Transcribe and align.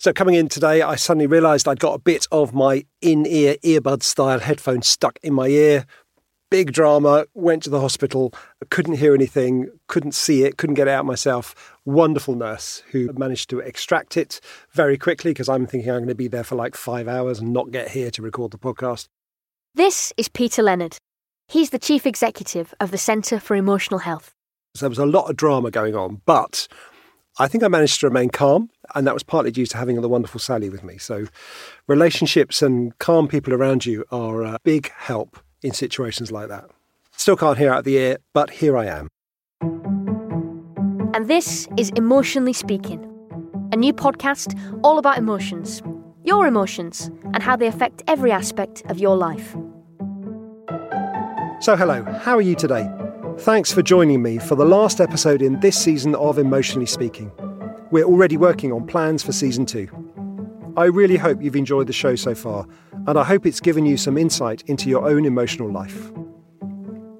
So, 0.00 0.14
coming 0.14 0.34
in 0.34 0.48
today, 0.48 0.80
I 0.80 0.96
suddenly 0.96 1.26
realised 1.26 1.68
I'd 1.68 1.78
got 1.78 1.92
a 1.92 1.98
bit 1.98 2.26
of 2.32 2.54
my 2.54 2.86
in 3.02 3.26
ear, 3.26 3.56
earbud 3.62 4.02
style 4.02 4.38
headphone 4.38 4.80
stuck 4.80 5.18
in 5.22 5.34
my 5.34 5.48
ear. 5.48 5.84
Big 6.50 6.72
drama, 6.72 7.26
went 7.34 7.64
to 7.64 7.70
the 7.70 7.82
hospital, 7.82 8.32
couldn't 8.70 8.94
hear 8.94 9.14
anything, 9.14 9.68
couldn't 9.88 10.14
see 10.14 10.44
it, 10.44 10.56
couldn't 10.56 10.76
get 10.76 10.88
it 10.88 10.92
out 10.92 11.04
myself. 11.04 11.78
Wonderful 11.84 12.34
nurse 12.34 12.82
who 12.92 13.12
managed 13.12 13.50
to 13.50 13.58
extract 13.58 14.16
it 14.16 14.40
very 14.72 14.96
quickly 14.96 15.32
because 15.32 15.50
I'm 15.50 15.66
thinking 15.66 15.90
I'm 15.90 15.98
going 15.98 16.08
to 16.08 16.14
be 16.14 16.28
there 16.28 16.44
for 16.44 16.54
like 16.54 16.76
five 16.76 17.06
hours 17.06 17.38
and 17.38 17.52
not 17.52 17.70
get 17.70 17.90
here 17.90 18.10
to 18.12 18.22
record 18.22 18.52
the 18.52 18.58
podcast. 18.58 19.06
This 19.74 20.14
is 20.16 20.28
Peter 20.30 20.62
Leonard. 20.62 20.96
He's 21.46 21.68
the 21.68 21.78
Chief 21.78 22.06
Executive 22.06 22.72
of 22.80 22.90
the 22.90 22.96
Centre 22.96 23.38
for 23.38 23.54
Emotional 23.54 24.00
Health. 24.00 24.32
So 24.76 24.86
there 24.86 24.90
was 24.90 24.98
a 24.98 25.04
lot 25.04 25.28
of 25.28 25.36
drama 25.36 25.70
going 25.70 25.94
on, 25.94 26.22
but 26.24 26.68
I 27.40 27.48
think 27.48 27.64
I 27.64 27.68
managed 27.68 28.00
to 28.00 28.06
remain 28.06 28.28
calm, 28.28 28.68
and 28.94 29.06
that 29.06 29.14
was 29.14 29.22
partly 29.22 29.50
due 29.50 29.64
to 29.64 29.76
having 29.78 29.98
the 29.98 30.10
wonderful 30.10 30.38
Sally 30.38 30.68
with 30.68 30.84
me. 30.84 30.98
So, 30.98 31.24
relationships 31.86 32.60
and 32.60 32.96
calm 32.98 33.28
people 33.28 33.54
around 33.54 33.86
you 33.86 34.04
are 34.12 34.42
a 34.42 34.58
big 34.62 34.92
help 34.92 35.38
in 35.62 35.72
situations 35.72 36.30
like 36.30 36.48
that. 36.48 36.68
Still 37.16 37.36
can't 37.36 37.56
hear 37.56 37.72
out 37.72 37.78
of 37.78 37.84
the 37.84 37.96
ear, 37.96 38.18
but 38.34 38.50
here 38.50 38.76
I 38.76 38.84
am. 38.84 39.08
And 41.14 41.28
this 41.28 41.66
is 41.78 41.88
Emotionally 41.96 42.52
Speaking, 42.52 43.06
a 43.72 43.76
new 43.76 43.94
podcast 43.94 44.54
all 44.84 44.98
about 44.98 45.16
emotions, 45.16 45.80
your 46.22 46.46
emotions, 46.46 47.10
and 47.32 47.42
how 47.42 47.56
they 47.56 47.68
affect 47.68 48.02
every 48.06 48.30
aspect 48.30 48.82
of 48.90 48.98
your 48.98 49.16
life. 49.16 49.56
So, 51.62 51.74
hello, 51.74 52.04
how 52.04 52.36
are 52.36 52.42
you 52.42 52.54
today? 52.54 52.99
Thanks 53.40 53.72
for 53.72 53.80
joining 53.80 54.20
me 54.20 54.36
for 54.36 54.54
the 54.54 54.66
last 54.66 55.00
episode 55.00 55.40
in 55.40 55.60
this 55.60 55.74
season 55.74 56.14
of 56.14 56.38
Emotionally 56.38 56.84
Speaking. 56.84 57.32
We're 57.90 58.04
already 58.04 58.36
working 58.36 58.70
on 58.70 58.86
plans 58.86 59.22
for 59.22 59.32
season 59.32 59.64
two. 59.64 59.88
I 60.76 60.84
really 60.84 61.16
hope 61.16 61.42
you've 61.42 61.56
enjoyed 61.56 61.86
the 61.86 61.92
show 61.94 62.16
so 62.16 62.34
far, 62.34 62.66
and 63.06 63.18
I 63.18 63.24
hope 63.24 63.46
it's 63.46 63.58
given 63.58 63.86
you 63.86 63.96
some 63.96 64.18
insight 64.18 64.62
into 64.66 64.90
your 64.90 65.08
own 65.08 65.24
emotional 65.24 65.72
life. 65.72 66.12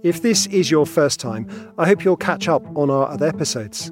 If 0.02 0.20
this 0.20 0.44
is 0.48 0.70
your 0.70 0.84
first 0.84 1.20
time, 1.20 1.48
I 1.78 1.86
hope 1.86 2.04
you'll 2.04 2.18
catch 2.18 2.48
up 2.48 2.66
on 2.76 2.90
our 2.90 3.08
other 3.08 3.26
episodes. 3.26 3.90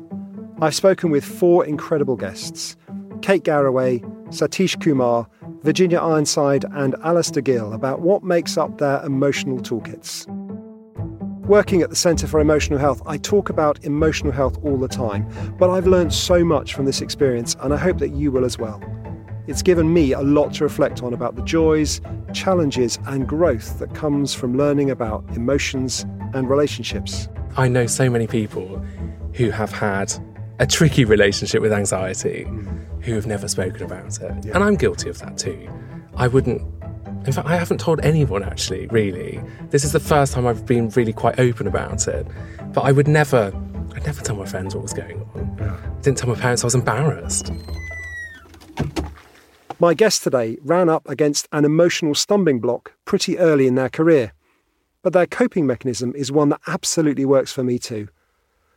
I've 0.61 0.75
spoken 0.75 1.09
with 1.11 1.25
four 1.25 1.65
incredible 1.65 2.17
guests 2.17 2.77
Kate 3.23 3.43
Garraway, 3.43 4.01
Satish 4.29 4.79
Kumar, 4.83 5.27
Virginia 5.63 5.99
Ironside, 5.99 6.67
and 6.73 6.95
Alistair 7.03 7.43
Gill 7.43 7.73
about 7.73 8.01
what 8.03 8.23
makes 8.23 8.59
up 8.59 8.77
their 8.77 9.03
emotional 9.03 9.61
toolkits. 9.61 10.27
Working 11.49 11.81
at 11.81 11.89
the 11.89 11.97
Centre 11.97 12.27
for 12.27 12.41
Emotional 12.41 12.79
Health, 12.79 13.01
I 13.07 13.17
talk 13.17 13.49
about 13.49 13.83
emotional 13.83 14.35
health 14.35 14.63
all 14.63 14.77
the 14.77 14.87
time, 14.87 15.27
but 15.59 15.71
I've 15.71 15.87
learned 15.87 16.13
so 16.13 16.45
much 16.45 16.75
from 16.75 16.85
this 16.85 17.01
experience, 17.01 17.57
and 17.61 17.73
I 17.73 17.79
hope 17.79 17.97
that 18.01 18.11
you 18.11 18.31
will 18.31 18.45
as 18.45 18.59
well. 18.59 18.83
It's 19.47 19.63
given 19.63 19.91
me 19.91 20.13
a 20.13 20.21
lot 20.21 20.53
to 20.55 20.65
reflect 20.65 21.03
on 21.03 21.15
about 21.15 21.37
the 21.37 21.43
joys, 21.43 22.03
challenges, 22.35 22.99
and 23.07 23.27
growth 23.27 23.79
that 23.79 23.95
comes 23.95 24.35
from 24.35 24.59
learning 24.59 24.91
about 24.91 25.25
emotions 25.35 26.05
and 26.35 26.51
relationships. 26.51 27.29
I 27.57 27.67
know 27.67 27.87
so 27.87 28.11
many 28.11 28.27
people 28.27 28.85
who 29.33 29.49
have 29.49 29.73
had 29.73 30.13
a 30.59 30.67
tricky 30.67 31.07
relationship 31.07 31.63
with 31.63 31.73
anxiety 31.73 32.45
mm. 32.47 33.03
who 33.03 33.15
have 33.15 33.27
never 33.27 33.49
spoken 33.49 33.85
about 33.85 34.21
it. 34.21 34.45
Yeah. 34.45 34.53
And 34.55 34.63
I'm 34.63 34.75
guilty 34.75 35.09
of 35.09 35.19
that 35.21 35.39
too. 35.39 35.67
I 36.15 36.29
wouldn't 36.29 36.61
in 37.27 37.33
fact, 37.33 37.47
I 37.47 37.57
haven't 37.57 37.79
told 37.79 38.01
anyone 38.01 38.43
actually, 38.43 38.87
really. 38.89 39.41
This 39.71 39.85
is 39.85 39.93
the 39.93 40.01
first 40.01 40.33
time 40.33 40.47
I've 40.47 40.65
been 40.65 40.89
really 40.91 41.13
quite 41.13 41.39
open 41.39 41.67
about 41.67 42.09
it. 42.09 42.27
But 42.73 42.83
I 42.83 42.93
would 42.93 43.09
never, 43.09 43.53
I'd 43.95 44.05
never 44.07 44.23
tell 44.23 44.37
my 44.37 44.47
friends 44.47 44.75
what 44.75 44.83
was 44.83 44.95
going 44.95 45.21
on. 45.35 45.57
Yeah. 45.59 45.77
I 45.77 46.01
didn't 46.01 46.19
tell 46.19 46.29
my 46.29 46.39
parents 46.39 46.65
I 46.65 46.67
was 46.67 46.75
embarrassed. 46.75 47.53
My 49.81 49.95
guest 49.95 50.25
today 50.25 50.59
ran 50.63 50.89
up 50.89 51.09
against 51.09 51.49
an 51.53 51.65
emotional 51.65 52.15
stumbling 52.15 52.61
block 52.61 52.95
pretty 53.05 53.39
early 53.39 53.67
in 53.67 53.75
their 53.75 53.89
career. 53.89 54.33
But 55.03 55.13
their 55.13 55.27
coping 55.27 55.67
mechanism 55.67 56.13
is 56.17 56.33
one 56.33 56.49
that 56.49 56.61
absolutely 56.67 57.25
works 57.25 57.53
for 57.53 57.63
me 57.63 57.79
too. 57.79 58.09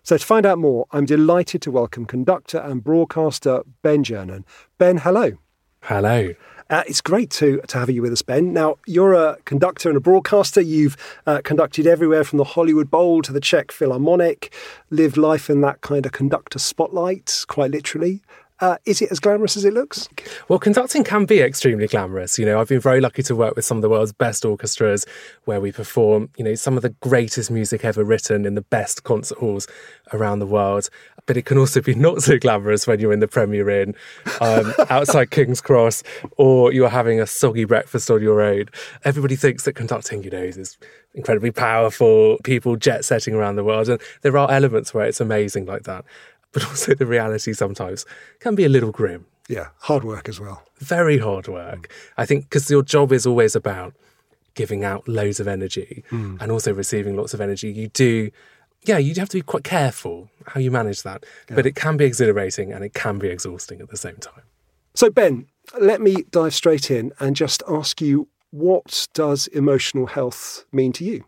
So 0.03 0.18
to 0.18 0.25
find 0.25 0.46
out 0.46 0.58
more, 0.58 0.88
I'm 0.91 1.06
delighted 1.06 1.62
to 1.63 1.72
welcome 1.72 2.06
conductor 2.06 2.58
and 2.58 2.84
broadcaster 2.84 3.62
Ben 3.81 4.03
Gernon. 4.03 4.46
Ben, 4.78 4.97
hello. 4.97 5.38
Hello. 5.81 6.34
Uh, 6.72 6.84
it's 6.88 7.02
great 7.02 7.30
to, 7.30 7.59
to 7.68 7.78
have 7.78 7.90
you 7.90 8.02
with 8.02 8.14
us, 8.14 8.22
Ben. 8.22 8.54
Now, 8.54 8.78
you're 8.88 9.14
a 9.14 9.36
conductor 9.44 9.90
and 9.90 9.98
a 9.98 10.00
broadcaster. 10.00 10.62
You've 10.62 10.96
uh, 11.28 11.42
conducted 11.44 11.86
everywhere 11.86 12.24
from 12.24 12.38
the 12.38 12.46
Hollywood 12.46 12.90
Bowl 12.90 13.22
to 13.24 13.34
the 13.34 13.42
Czech 13.42 13.74
Philharmonic, 13.74 14.54
lived 14.90 15.18
life 15.18 15.50
in 15.50 15.59
that 15.62 15.82
kind 15.82 16.06
of 16.06 16.14
conductor 16.14 16.59
spotlight, 16.59 17.44
quite 17.50 17.72
literally. 17.72 18.22
Uh, 18.61 18.77
is 18.85 19.01
it 19.01 19.11
as 19.11 19.19
glamorous 19.19 19.57
as 19.57 19.66
it 19.66 19.73
looks? 19.73 20.07
Well, 20.47 20.59
conducting 20.59 21.03
can 21.03 21.25
be 21.25 21.39
extremely 21.39 21.88
glamorous. 21.88 22.38
You 22.38 22.45
know, 22.45 22.61
I've 22.61 22.67
been 22.67 22.79
very 22.79 23.01
lucky 23.01 23.23
to 23.23 23.35
work 23.35 23.55
with 23.55 23.66
some 23.66 23.77
of 23.77 23.81
the 23.81 23.89
world's 23.89 24.13
best 24.13 24.45
orchestras 24.45 25.03
where 25.45 25.59
we 25.59 25.72
perform, 25.72 26.29
you 26.38 26.44
know, 26.44 26.53
some 26.53 26.77
of 26.77 26.83
the 26.83 26.89
greatest 27.01 27.49
music 27.49 27.83
ever 27.83 28.03
written 28.03 28.45
in 28.45 28.53
the 28.53 28.61
best 28.61 29.03
concert 29.03 29.39
halls 29.39 29.67
around 30.13 30.39
the 30.39 30.45
world. 30.45 30.89
But 31.25 31.38
it 31.38 31.45
can 31.45 31.57
also 31.57 31.81
be 31.81 31.95
not 31.95 32.22
so 32.22 32.38
glamorous 32.38 32.85
when 32.85 32.99
you're 32.99 33.13
in 33.13 33.19
the 33.19 33.27
Premier 33.27 33.67
Inn 33.67 33.95
um, 34.39 34.73
outside 34.91 35.31
King's 35.31 35.61
Cross 35.61 36.03
or 36.38 36.72
you're 36.72 36.89
having 36.89 37.19
a 37.19 37.25
soggy 37.25 37.66
breakfast 37.66 38.11
on 38.11 38.22
your 38.22 38.41
own. 38.41 38.66
Everybody 39.03 39.35
thinks 39.35 39.63
that 39.66 39.73
conducting, 39.73 40.23
you 40.23 40.29
know, 40.29 40.38
is 40.38 40.78
incredibly 41.13 41.51
powerful, 41.51 42.38
people 42.43 42.75
jet 42.75 43.05
setting 43.05 43.33
around 43.33 43.55
the 43.55 43.63
world. 43.63 43.89
And 43.89 43.99
there 44.22 44.38
are 44.38 44.51
elements 44.51 44.93
where 44.93 45.05
it's 45.05 45.19
amazing 45.19 45.66
like 45.66 45.83
that 45.83 46.05
but 46.51 46.66
also 46.67 46.94
the 46.94 47.06
reality 47.06 47.53
sometimes 47.53 48.06
can 48.39 48.56
be 48.56 48.66
a 48.66 48.69
little 48.69 48.91
grim. 48.91 49.25
Yeah, 49.47 49.69
hard 49.79 50.03
work 50.03 50.29
as 50.29 50.39
well. 50.39 50.63
Very 50.78 51.17
hard 51.17 51.47
work. 51.47 51.91
I 52.17 52.25
think 52.25 52.45
because 52.45 52.69
your 52.69 52.84
job 52.84 53.12
is 53.12 53.25
always 53.25 53.56
about 53.56 53.94
giving 54.53 54.84
out 54.84 55.07
loads 55.07 55.40
of 55.40 55.47
energy 55.47 56.03
mm. 56.11 56.41
and 56.41 56.51
also 56.51 56.73
receiving 56.73 57.16
lots 57.16 57.34
of 57.34 57.41
energy. 57.41 57.72
You 57.72 57.88
do, 57.88 58.31
yeah, 58.84 58.97
you 58.97 59.13
have 59.16 59.29
to 59.29 59.38
be 59.38 59.41
quite 59.41 59.63
careful 59.63 60.29
how 60.47 60.59
you 60.59 60.72
manage 60.72 61.03
that. 61.03 61.25
Yeah. 61.50 61.56
But 61.56 61.66
it 61.66 61.75
can 61.75 61.97
be 61.97 62.06
exhilarating 62.06 62.72
and 62.72 62.84
it 62.84 62.94
can 62.94 63.17
be 63.17 63.29
exhausting 63.29 63.81
at 63.81 63.90
the 63.90 63.97
same 63.97 64.17
time. 64.17 64.44
So, 64.94 65.09
Ben, 65.09 65.47
let 65.79 66.01
me 66.01 66.23
dive 66.31 66.53
straight 66.53 66.91
in 66.91 67.13
and 67.19 67.35
just 67.35 67.63
ask 67.67 68.01
you 68.01 68.28
what 68.51 69.07
does 69.13 69.47
emotional 69.47 70.07
health 70.07 70.66
mean 70.72 70.91
to 70.94 71.06
you? 71.06 71.23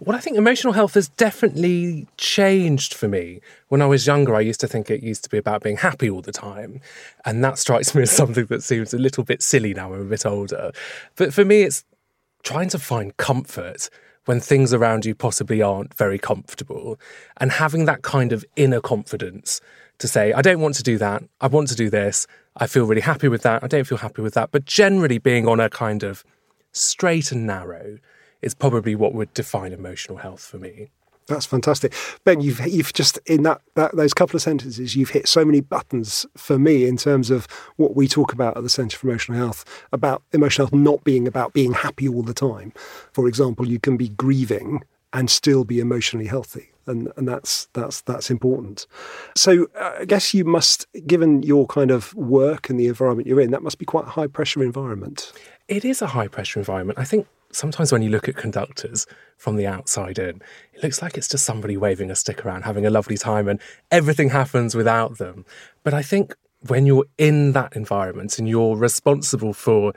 Well, 0.00 0.16
I 0.16 0.20
think 0.20 0.36
emotional 0.36 0.72
health 0.72 0.94
has 0.94 1.08
definitely 1.08 2.06
changed 2.16 2.94
for 2.94 3.08
me. 3.08 3.40
When 3.68 3.82
I 3.82 3.86
was 3.86 4.06
younger, 4.06 4.34
I 4.34 4.40
used 4.40 4.60
to 4.60 4.68
think 4.68 4.90
it 4.90 5.02
used 5.02 5.24
to 5.24 5.30
be 5.30 5.38
about 5.38 5.62
being 5.62 5.76
happy 5.78 6.08
all 6.08 6.22
the 6.22 6.32
time. 6.32 6.80
And 7.24 7.44
that 7.44 7.58
strikes 7.58 7.94
me 7.94 8.02
as 8.02 8.10
something 8.22 8.46
that 8.46 8.62
seems 8.62 8.94
a 8.94 8.98
little 8.98 9.24
bit 9.24 9.42
silly 9.42 9.74
now 9.74 9.92
I'm 9.92 10.02
a 10.02 10.04
bit 10.04 10.24
older. 10.24 10.72
But 11.16 11.34
for 11.34 11.44
me, 11.44 11.62
it's 11.62 11.84
trying 12.42 12.68
to 12.70 12.78
find 12.78 13.16
comfort 13.16 13.90
when 14.26 14.40
things 14.40 14.72
around 14.72 15.04
you 15.04 15.14
possibly 15.14 15.62
aren't 15.62 15.94
very 15.94 16.18
comfortable 16.18 16.98
and 17.38 17.52
having 17.52 17.84
that 17.84 18.02
kind 18.02 18.32
of 18.32 18.44
inner 18.56 18.80
confidence 18.80 19.60
to 19.98 20.08
say, 20.08 20.32
I 20.32 20.42
don't 20.42 20.60
want 20.60 20.74
to 20.76 20.82
do 20.82 20.98
that. 20.98 21.22
I 21.40 21.46
want 21.46 21.68
to 21.68 21.74
do 21.74 21.88
this. 21.90 22.26
I 22.56 22.66
feel 22.66 22.86
really 22.86 23.02
happy 23.02 23.28
with 23.28 23.42
that. 23.42 23.62
I 23.62 23.66
don't 23.66 23.86
feel 23.86 23.98
happy 23.98 24.22
with 24.22 24.34
that. 24.34 24.50
But 24.50 24.64
generally 24.64 25.18
being 25.18 25.46
on 25.46 25.60
a 25.60 25.70
kind 25.70 26.02
of 26.02 26.24
straight 26.72 27.32
and 27.32 27.46
narrow 27.46 27.98
is 28.42 28.54
probably 28.54 28.94
what 28.94 29.14
would 29.14 29.32
define 29.34 29.72
emotional 29.72 30.18
health 30.18 30.44
for 30.44 30.58
me. 30.58 30.90
That's 31.28 31.46
fantastic, 31.46 31.92
Ben. 32.24 32.40
You've 32.40 32.64
you've 32.66 32.92
just 32.92 33.18
in 33.26 33.42
that, 33.42 33.60
that 33.74 33.96
those 33.96 34.14
couple 34.14 34.36
of 34.36 34.42
sentences, 34.42 34.94
you've 34.94 35.10
hit 35.10 35.26
so 35.26 35.44
many 35.44 35.60
buttons 35.60 36.24
for 36.36 36.56
me 36.56 36.86
in 36.86 36.96
terms 36.96 37.30
of 37.30 37.48
what 37.76 37.96
we 37.96 38.06
talk 38.06 38.32
about 38.32 38.56
at 38.56 38.62
the 38.62 38.68
Centre 38.68 38.96
for 38.96 39.08
Emotional 39.08 39.38
Health 39.38 39.64
about 39.92 40.22
emotional 40.32 40.68
health 40.68 40.80
not 40.80 41.02
being 41.02 41.26
about 41.26 41.52
being 41.52 41.72
happy 41.72 42.08
all 42.08 42.22
the 42.22 42.34
time. 42.34 42.72
For 43.12 43.26
example, 43.26 43.66
you 43.66 43.80
can 43.80 43.96
be 43.96 44.10
grieving 44.10 44.84
and 45.12 45.28
still 45.28 45.64
be 45.64 45.80
emotionally 45.80 46.26
healthy, 46.26 46.70
and 46.86 47.10
and 47.16 47.26
that's 47.26 47.66
that's 47.72 48.02
that's 48.02 48.30
important. 48.30 48.86
So 49.34 49.66
uh, 49.80 49.96
I 50.00 50.04
guess 50.04 50.32
you 50.32 50.44
must, 50.44 50.86
given 51.08 51.42
your 51.42 51.66
kind 51.66 51.90
of 51.90 52.14
work 52.14 52.70
and 52.70 52.78
the 52.78 52.86
environment 52.86 53.26
you're 53.26 53.40
in, 53.40 53.50
that 53.50 53.62
must 53.62 53.78
be 53.78 53.84
quite 53.84 54.04
a 54.04 54.10
high 54.10 54.28
pressure 54.28 54.62
environment. 54.62 55.32
It 55.66 55.84
is 55.84 56.00
a 56.02 56.08
high 56.08 56.28
pressure 56.28 56.60
environment. 56.60 57.00
I 57.00 57.04
think 57.04 57.26
sometimes 57.56 57.90
when 57.90 58.02
you 58.02 58.10
look 58.10 58.28
at 58.28 58.36
conductors 58.36 59.06
from 59.36 59.56
the 59.56 59.66
outside 59.66 60.18
in, 60.18 60.42
it 60.74 60.82
looks 60.82 61.00
like 61.00 61.16
it's 61.16 61.28
just 61.28 61.44
somebody 61.44 61.76
waving 61.76 62.10
a 62.10 62.14
stick 62.14 62.44
around, 62.44 62.62
having 62.62 62.86
a 62.86 62.90
lovely 62.90 63.16
time, 63.16 63.48
and 63.48 63.60
everything 63.90 64.28
happens 64.28 64.74
without 64.74 65.18
them. 65.18 65.44
But 65.82 65.94
I 65.94 66.02
think 66.02 66.34
when 66.68 66.86
you're 66.86 67.06
in 67.18 67.52
that 67.52 67.74
environment 67.74 68.38
and 68.38 68.48
you're 68.48 68.76
responsible 68.76 69.52
for 69.52 69.92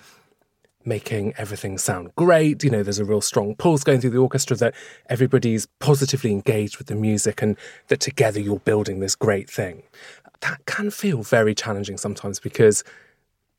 making 0.86 1.34
everything 1.38 1.78
sound 1.78 2.16
great, 2.16 2.64
you 2.64 2.70
know, 2.70 2.84
there's 2.84 3.00
a 3.00 3.06
real 3.06 3.22
strong 3.22 3.56
pulse 3.56 3.84
going 3.84 4.00
through 4.00 4.10
the 4.12 4.18
orchestra 4.18 4.56
that 4.56 4.74
everybody's 5.10 5.68
positively 5.80 6.32
engaged 6.32 6.78
with 6.78 6.88
the 6.88 6.96
music 6.96 7.42
and 7.42 7.58
that 7.88 8.00
together 8.00 8.40
you're 8.40 8.60
building 8.60 9.00
this 9.00 9.16
great 9.16 9.50
thing. 9.50 9.84
That 10.42 10.66
can 10.66 10.90
feel 10.90 11.22
very 11.22 11.54
challenging 11.54 11.98
sometimes 11.98 12.40
because 12.40 12.84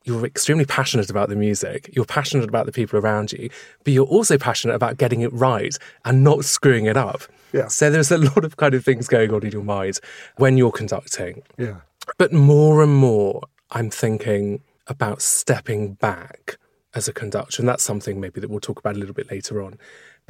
you're 0.04 0.24
extremely 0.24 0.64
passionate 0.64 1.10
about 1.10 1.28
the 1.28 1.36
music, 1.36 1.90
you're 1.92 2.04
passionate 2.04 2.48
about 2.48 2.66
the 2.66 2.72
people 2.72 2.98
around 2.98 3.32
you, 3.32 3.50
but 3.84 3.92
you're 3.92 4.06
also 4.06 4.38
passionate 4.38 4.74
about 4.74 4.96
getting 4.96 5.20
it 5.20 5.32
right 5.32 5.76
and 6.04 6.24
not 6.24 6.44
screwing 6.44 6.86
it 6.86 6.96
up. 6.96 7.22
Yeah. 7.52 7.68
So 7.68 7.90
there's 7.90 8.10
a 8.10 8.18
lot 8.32 8.44
of 8.44 8.56
kind 8.56 8.74
of 8.74 8.84
things 8.84 9.08
going 9.08 9.32
on 9.32 9.44
in 9.44 9.52
your 9.52 9.64
mind 9.64 10.00
when 10.36 10.56
you're 10.56 10.72
conducting. 10.72 11.42
Yeah. 11.58 11.76
But 12.18 12.32
more 12.32 12.82
and 12.82 12.94
more, 12.94 13.42
I'm 13.70 13.90
thinking 13.90 14.62
about 14.86 15.22
stepping 15.22 15.94
back 15.94 16.56
as 16.94 17.06
a 17.06 17.12
conductor. 17.12 17.62
And 17.62 17.68
that's 17.68 17.82
something 17.82 18.20
maybe 18.20 18.40
that 18.40 18.50
we'll 18.50 18.60
talk 18.60 18.78
about 18.78 18.96
a 18.96 18.98
little 18.98 19.14
bit 19.14 19.30
later 19.30 19.62
on. 19.62 19.78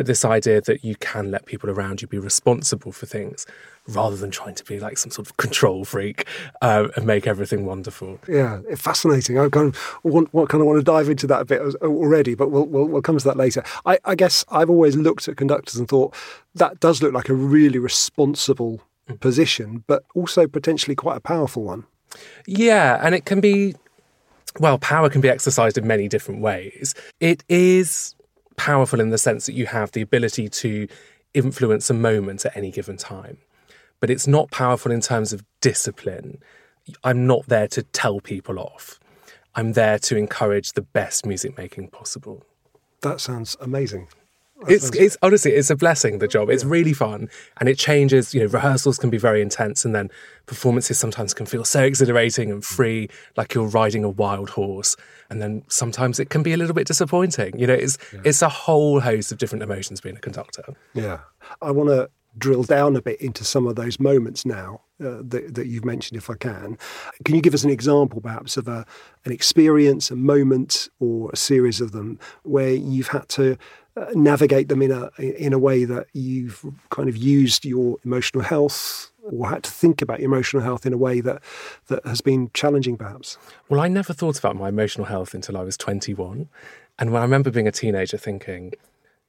But 0.01 0.07
this 0.07 0.25
idea 0.25 0.63
that 0.63 0.83
you 0.83 0.97
can 0.97 1.31
let 1.31 1.45
people 1.45 1.69
around 1.69 2.01
you 2.01 2.09
be 2.09 2.19
responsible 2.19 2.91
for 2.91 3.05
things 3.05 3.45
rather 3.87 4.17
than 4.17 4.31
trying 4.31 4.55
to 4.55 4.65
be 4.65 4.81
like 4.81 4.97
some 4.97 5.11
sort 5.11 5.29
of 5.29 5.37
control 5.37 5.85
freak 5.85 6.27
uh, 6.63 6.89
and 6.97 7.05
make 7.05 7.27
everything 7.27 7.67
wonderful. 7.67 8.19
Yeah, 8.27 8.61
fascinating. 8.77 9.39
I 9.39 9.51
kind 9.51 9.75
of 9.75 9.99
want, 10.03 10.33
kind 10.33 10.63
of 10.63 10.67
want 10.67 10.79
to 10.79 10.83
dive 10.83 11.11
into 11.11 11.27
that 11.27 11.43
a 11.43 11.45
bit 11.45 11.61
already, 11.83 12.35
but 12.35 12.51
we'll, 12.51 12.65
we'll, 12.65 12.87
we'll 12.87 13.03
come 13.03 13.19
to 13.19 13.25
that 13.25 13.37
later. 13.37 13.63
I, 13.85 13.99
I 14.07 14.15
guess 14.15 14.43
I've 14.51 14.71
always 14.71 14.97
looked 14.97 15.29
at 15.29 15.37
conductors 15.37 15.77
and 15.77 15.87
thought 15.87 16.15
that 16.55 16.81
does 16.81 17.03
look 17.03 17.13
like 17.13 17.29
a 17.29 17.35
really 17.35 17.79
responsible 17.79 18.81
mm. 19.07 19.21
position, 19.21 19.85
but 19.87 20.03
also 20.15 20.47
potentially 20.47 20.95
quite 20.95 21.19
a 21.19 21.21
powerful 21.21 21.63
one. 21.63 21.85
Yeah, 22.47 22.99
and 23.03 23.15
it 23.15 23.27
can 23.27 23.43
be 23.43 23.75
well, 24.59 24.79
power 24.79 25.11
can 25.11 25.21
be 25.21 25.29
exercised 25.29 25.77
in 25.77 25.87
many 25.87 26.09
different 26.09 26.41
ways. 26.41 26.95
It 27.21 27.45
is 27.51 28.15
powerful 28.61 29.01
in 29.01 29.09
the 29.09 29.17
sense 29.17 29.47
that 29.47 29.55
you 29.55 29.65
have 29.65 29.93
the 29.93 30.03
ability 30.03 30.47
to 30.51 30.87
influence 31.33 31.89
a 31.89 31.95
moment 31.95 32.45
at 32.45 32.55
any 32.55 32.71
given 32.71 32.99
time, 32.99 33.39
but 34.01 34.11
it's 34.11 34.27
not 34.27 34.51
powerful 34.51 34.93
in 34.93 35.01
terms 35.01 35.33
of 35.33 35.43
discipline. 35.63 36.43
I'm 37.03 37.27
not 37.27 37.47
there 37.47 37.69
to 37.69 37.83
tell 37.83 38.21
people 38.21 38.59
off. 38.59 39.01
I'm 39.55 39.73
there 39.73 39.99
to 40.01 40.15
encourage 40.15 40.73
the 40.73 40.83
best 40.83 41.25
music 41.25 41.57
making 41.57 41.89
possible. 41.89 42.45
That 43.01 43.23
sounds 43.23 43.57
amazing 43.63 44.09
it's 44.69 44.91
it's 44.95 45.17
honestly 45.23 45.53
it's 45.53 45.71
a 45.71 45.77
blessing 45.77 46.19
the 46.19 46.29
job. 46.29 46.51
It's 46.51 46.65
really 46.65 46.93
fun 46.93 47.29
and 47.59 47.69
it 47.69 47.79
changes 47.79 48.35
you 48.35 48.41
know 48.41 48.47
rehearsals 48.47 48.99
can 48.99 49.11
be 49.11 49.19
very 49.19 49.41
intense 49.43 49.85
and 49.85 49.95
then 49.95 50.11
performances 50.47 50.99
sometimes 50.99 51.35
can 51.35 51.47
feel 51.47 51.65
so 51.65 51.83
exhilarating 51.83 52.51
and 52.51 52.65
free 52.65 53.09
like 53.37 53.55
you're 53.55 53.69
riding 53.69 54.05
a 54.05 54.09
wild 54.09 54.51
horse 54.51 54.97
and 55.31 55.41
then 55.41 55.63
sometimes 55.69 56.19
it 56.19 56.31
can 56.31 56.43
be 56.43 56.53
a 56.53 56.57
little 56.57 56.75
bit 56.75 56.87
disappointing. 56.87 57.59
You 57.59 57.67
know 57.67 57.75
it's 57.75 57.99
yeah. 58.13 58.21
it's 58.25 58.43
a 58.43 58.49
whole 58.49 59.01
host 59.01 59.33
of 59.33 59.39
different 59.39 59.63
emotions 59.63 60.01
being 60.01 60.17
a 60.17 60.21
conductor. 60.21 60.65
Yeah. 60.95 61.21
I 61.63 61.71
want 61.71 61.89
to 61.91 62.11
drill 62.39 62.63
down 62.63 62.97
a 62.97 63.03
bit 63.03 63.21
into 63.21 63.45
some 63.45 63.67
of 63.67 63.77
those 63.77 63.99
moments 63.99 64.47
now 64.47 64.81
uh, 65.01 65.21
that, 65.23 65.55
that 65.55 65.67
you've 65.67 65.85
mentioned 65.85 66.17
if 66.17 66.31
i 66.31 66.35
can. 66.35 66.79
Can 67.25 67.35
you 67.35 67.43
give 67.43 67.55
us 67.55 67.65
an 67.65 67.71
example 67.71 68.21
perhaps 68.21 68.57
of 68.57 68.69
a 68.69 68.87
an 69.25 69.33
experience 69.33 70.11
a 70.11 70.17
moment 70.17 70.89
or 71.01 71.31
a 71.33 71.37
series 71.37 71.81
of 71.81 71.93
them 71.93 72.19
where 72.43 72.73
you've 72.73 73.09
had 73.09 73.29
to 73.31 73.57
navigate 74.15 74.69
them 74.69 74.83
in 74.83 74.91
a 74.93 75.11
in 75.19 75.53
a 75.53 75.59
way 75.59 75.85
that 75.85 76.07
you've 76.13 76.65
kind 76.91 77.09
of 77.09 77.17
used 77.17 77.65
your 77.65 77.99
emotional 78.05 78.43
health 78.43 79.11
or 79.23 79.49
had 79.49 79.65
to 79.65 79.71
think 79.71 80.01
about 80.01 80.21
your 80.21 80.29
emotional 80.29 80.63
health 80.63 80.87
in 80.87 80.93
a 80.93 80.97
way 80.97 81.21
that 81.21 81.43
that 81.89 82.05
has 82.07 82.21
been 82.21 82.51
challenging 82.55 82.97
perhaps 82.97 83.37
well 83.69 83.81
i 83.81 83.89
never 83.89 84.13
thought 84.13 84.39
about 84.39 84.57
my 84.57 84.69
emotional 84.69 85.07
health 85.07 85.35
until 85.35 85.57
i 85.57 85.63
was 85.63 85.77
21 85.77 86.49
and 86.99 87.13
when 87.13 87.21
i 87.21 87.25
remember 87.25 87.51
being 87.51 87.69
a 87.69 87.73
teenager 87.73 88.17
thinking 88.17 88.73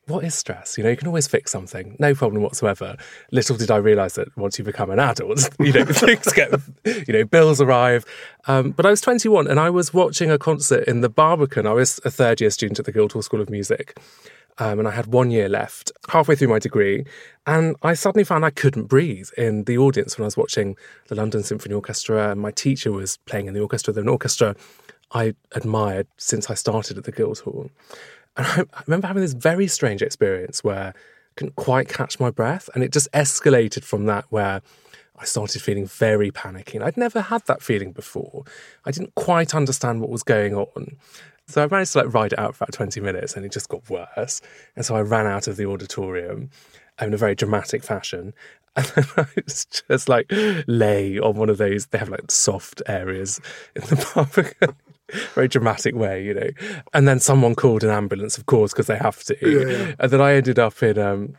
what 0.07 0.23
is 0.23 0.33
stress? 0.33 0.77
You 0.77 0.83
know, 0.83 0.89
you 0.89 0.97
can 0.97 1.07
always 1.07 1.27
fix 1.27 1.51
something, 1.51 1.95
no 1.99 2.13
problem 2.15 2.41
whatsoever. 2.41 2.97
Little 3.31 3.55
did 3.55 3.69
I 3.69 3.77
realize 3.77 4.15
that 4.15 4.35
once 4.35 4.57
you 4.57 4.65
become 4.65 4.89
an 4.89 4.99
adult, 4.99 5.49
you 5.59 5.71
know, 5.71 5.85
things 5.89 6.33
get, 6.33 6.51
you 6.85 7.13
know, 7.13 7.23
bills 7.23 7.61
arrive. 7.61 8.03
Um, 8.47 8.71
but 8.71 8.85
I 8.85 8.89
was 8.89 9.01
21 9.01 9.47
and 9.47 9.59
I 9.59 9.69
was 9.69 9.93
watching 9.93 10.31
a 10.31 10.37
concert 10.37 10.87
in 10.87 11.01
the 11.01 11.09
Barbican. 11.09 11.67
I 11.67 11.73
was 11.73 11.99
a 12.03 12.11
third 12.11 12.41
year 12.41 12.49
student 12.49 12.79
at 12.79 12.85
the 12.85 12.91
Guildhall 12.91 13.21
School 13.21 13.41
of 13.41 13.49
Music. 13.49 13.97
Um, 14.57 14.80
and 14.80 14.88
I 14.88 14.92
had 14.92 15.07
one 15.07 15.31
year 15.31 15.50
left, 15.50 15.92
halfway 16.09 16.36
through 16.36 16.50
my 16.50 16.59
degree, 16.59 17.06
and 17.48 17.75
I 17.81 17.94
suddenly 17.94 18.24
found 18.24 18.45
I 18.45 18.50
couldn't 18.51 18.86
breathe 18.86 19.30
in 19.38 19.63
the 19.63 19.77
audience 19.77 20.18
when 20.18 20.24
I 20.24 20.27
was 20.27 20.38
watching 20.38 20.75
the 21.07 21.15
London 21.15 21.42
Symphony 21.42 21.74
Orchestra, 21.74 22.31
and 22.31 22.42
my 22.42 22.51
teacher 22.51 22.92
was 22.92 23.18
playing 23.25 23.48
in 23.48 23.53
the 23.53 23.62
orchestra, 23.62 23.94
an 23.95 24.09
orchestra 24.09 24.56
I 25.13 25.33
admired 25.53 26.07
since 26.18 26.50
I 26.50 26.53
started 26.53 26.98
at 26.98 27.06
the 27.06 27.12
Guildhall. 27.12 27.69
And 28.38 28.48
I, 28.48 28.62
I 28.74 28.83
remember 28.88 29.07
having 29.07 29.21
this 29.21 29.33
very 29.33 29.68
strange 29.68 30.01
experience 30.01 30.63
where 30.63 30.89
I 30.89 30.94
couldn't 31.36 31.56
quite 31.56 31.89
catch 31.89 32.19
my 32.19 32.30
breath, 32.30 32.69
and 32.74 32.83
it 32.83 32.92
just 32.92 33.12
escalated 33.13 33.83
from 33.83 34.06
that 34.06 34.25
where 34.30 34.62
I 35.18 35.25
started 35.25 35.62
feeling 35.62 35.86
very 35.86 36.31
panicky. 36.31 36.77
And 36.77 36.86
I'd 36.86 36.98
never 36.98 37.21
had 37.21 37.45
that 37.45 37.62
feeling 37.62 37.92
before. 37.92 38.44
I 38.86 38.92
didn't 38.92 39.13
quite 39.15 39.53
understand 39.53 40.01
what 40.01 40.09
was 40.09 40.24
going 40.24 40.56
on. 40.56 40.98
So 41.51 41.63
I 41.63 41.68
managed 41.68 41.94
to 41.94 42.00
like 42.00 42.13
ride 42.13 42.33
it 42.33 42.39
out 42.39 42.56
for 42.56 42.63
about 42.63 42.74
20 42.74 43.01
minutes 43.01 43.36
and 43.36 43.45
it 43.45 43.51
just 43.51 43.69
got 43.69 43.89
worse. 43.89 44.42
And 44.75 44.86
so 44.86 44.95
I 44.95 45.01
ran 45.01 45.27
out 45.27 45.48
of 45.48 45.57
the 45.57 45.65
auditorium 45.65 46.50
in 47.00 47.13
a 47.13 47.18
very 47.18 47.36
dramatic 47.36 47.83
fashion. 47.83 48.33
And 48.74 48.86
then 48.86 49.06
I 49.18 49.25
was 49.36 49.65
just 49.65 50.07
like 50.07 50.31
lay 50.65 51.19
on 51.19 51.36
one 51.36 51.50
of 51.50 51.57
those, 51.57 51.88
they 51.88 51.98
have 51.98 52.07
like 52.07 52.31
soft 52.31 52.81
areas 52.88 53.42
in 53.75 53.81
the 53.81 53.98
pub. 54.13 54.77
very 55.33 55.50
dramatic 55.50 55.94
way, 55.94 56.24
you 56.24 56.33
know. 56.33 56.50
And 56.94 57.06
then 57.06 57.19
someone 57.19 57.53
called 57.53 57.83
an 57.83 57.89
ambulance, 57.89 58.38
of 58.38 58.45
course, 58.45 58.71
because 58.71 58.88
they 58.88 58.95
have 58.95 59.25
to. 59.25 59.36
Yeah, 59.42 59.68
yeah. 59.68 59.95
And 60.00 60.09
then 60.09 60.21
I 60.21 60.36
ended 60.36 60.57
up 60.57 60.81
in 60.81 60.98
um, 60.98 61.36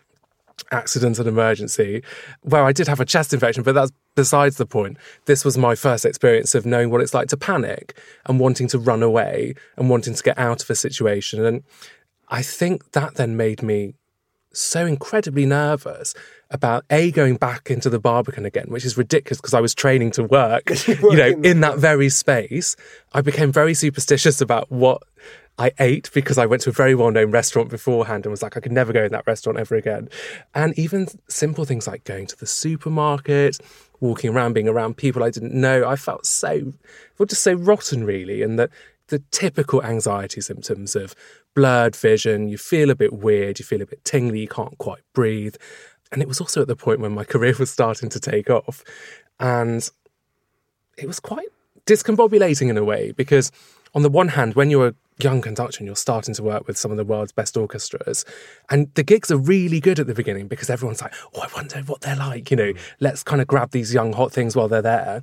accident 0.70 1.18
and 1.18 1.28
emergency 1.28 2.02
where 2.42 2.64
I 2.64 2.72
did 2.72 2.88
have 2.88 3.00
a 3.00 3.04
chest 3.04 3.32
infection, 3.32 3.62
but 3.62 3.74
that's 3.74 3.92
besides 4.14 4.56
the 4.56 4.66
point. 4.66 4.96
This 5.26 5.44
was 5.44 5.56
my 5.58 5.74
first 5.74 6.04
experience 6.04 6.54
of 6.54 6.66
knowing 6.66 6.90
what 6.90 7.00
it's 7.00 7.14
like 7.14 7.28
to 7.28 7.36
panic 7.36 7.98
and 8.26 8.38
wanting 8.38 8.68
to 8.68 8.78
run 8.78 9.02
away 9.02 9.54
and 9.76 9.90
wanting 9.90 10.14
to 10.14 10.22
get 10.22 10.38
out 10.38 10.62
of 10.62 10.70
a 10.70 10.74
situation. 10.74 11.44
And 11.44 11.62
I 12.28 12.42
think 12.42 12.92
that 12.92 13.14
then 13.14 13.36
made 13.36 13.62
me 13.62 13.94
so 14.54 14.86
incredibly 14.86 15.46
nervous 15.46 16.14
about 16.50 16.84
a 16.90 17.10
going 17.10 17.36
back 17.36 17.70
into 17.70 17.88
the 17.88 17.98
Barbican 17.98 18.44
again, 18.44 18.66
which 18.68 18.84
is 18.84 18.96
ridiculous 18.96 19.38
because 19.38 19.54
I 19.54 19.60
was 19.60 19.74
training 19.74 20.10
to 20.12 20.24
work, 20.24 20.70
you 20.86 21.16
know, 21.16 21.40
in 21.42 21.60
that 21.60 21.78
very 21.78 22.10
space. 22.10 22.76
I 23.12 23.22
became 23.22 23.52
very 23.52 23.74
superstitious 23.74 24.40
about 24.40 24.70
what 24.70 25.02
I 25.62 25.70
ate 25.78 26.10
because 26.12 26.38
I 26.38 26.46
went 26.46 26.62
to 26.62 26.70
a 26.70 26.72
very 26.72 26.96
well 26.96 27.12
known 27.12 27.30
restaurant 27.30 27.70
beforehand 27.70 28.26
and 28.26 28.32
was 28.32 28.42
like, 28.42 28.56
I 28.56 28.60
could 28.60 28.72
never 28.72 28.92
go 28.92 29.04
in 29.04 29.12
that 29.12 29.28
restaurant 29.28 29.60
ever 29.60 29.76
again. 29.76 30.08
And 30.56 30.76
even 30.76 31.06
simple 31.28 31.64
things 31.64 31.86
like 31.86 32.02
going 32.02 32.26
to 32.26 32.36
the 32.36 32.46
supermarket, 32.46 33.58
walking 34.00 34.30
around, 34.30 34.54
being 34.54 34.66
around 34.66 34.96
people 34.96 35.22
I 35.22 35.30
didn't 35.30 35.54
know, 35.54 35.86
I 35.86 35.94
felt 35.94 36.26
so, 36.26 36.72
felt 37.14 37.30
just 37.30 37.44
so 37.44 37.52
rotten, 37.54 38.02
really. 38.02 38.42
And 38.42 38.58
that 38.58 38.70
the 39.06 39.20
typical 39.30 39.84
anxiety 39.84 40.40
symptoms 40.40 40.96
of 40.96 41.14
blurred 41.54 41.94
vision, 41.94 42.48
you 42.48 42.58
feel 42.58 42.90
a 42.90 42.96
bit 42.96 43.12
weird, 43.12 43.60
you 43.60 43.64
feel 43.64 43.82
a 43.82 43.86
bit 43.86 44.04
tingly, 44.04 44.40
you 44.40 44.48
can't 44.48 44.76
quite 44.78 45.02
breathe. 45.12 45.54
And 46.10 46.20
it 46.20 46.26
was 46.26 46.40
also 46.40 46.62
at 46.62 46.66
the 46.66 46.74
point 46.74 46.98
when 46.98 47.14
my 47.14 47.24
career 47.32 47.54
was 47.56 47.70
starting 47.70 48.08
to 48.08 48.18
take 48.18 48.50
off. 48.50 48.82
And 49.38 49.88
it 50.98 51.06
was 51.06 51.20
quite 51.20 51.50
discombobulating 51.86 52.68
in 52.68 52.76
a 52.76 52.82
way 52.82 53.12
because, 53.12 53.52
on 53.94 54.02
the 54.02 54.10
one 54.10 54.28
hand, 54.28 54.54
when 54.54 54.68
you're 54.68 54.94
young 55.20 55.40
conductor 55.40 55.78
and 55.78 55.86
you're 55.86 55.96
starting 55.96 56.34
to 56.34 56.42
work 56.42 56.66
with 56.66 56.76
some 56.76 56.90
of 56.90 56.96
the 56.96 57.04
world's 57.04 57.32
best 57.32 57.56
orchestras. 57.56 58.24
And 58.70 58.92
the 58.94 59.02
gigs 59.02 59.30
are 59.30 59.36
really 59.36 59.80
good 59.80 59.98
at 59.98 60.06
the 60.06 60.14
beginning 60.14 60.48
because 60.48 60.70
everyone's 60.70 61.02
like, 61.02 61.12
oh, 61.34 61.40
I 61.40 61.48
wonder 61.54 61.80
what 61.80 62.00
they're 62.00 62.16
like. 62.16 62.50
You 62.50 62.56
know, 62.56 62.72
mm. 62.72 62.78
let's 63.00 63.22
kind 63.22 63.40
of 63.40 63.46
grab 63.46 63.70
these 63.70 63.92
young 63.92 64.12
hot 64.12 64.32
things 64.32 64.56
while 64.56 64.68
they're 64.68 64.82
there. 64.82 65.22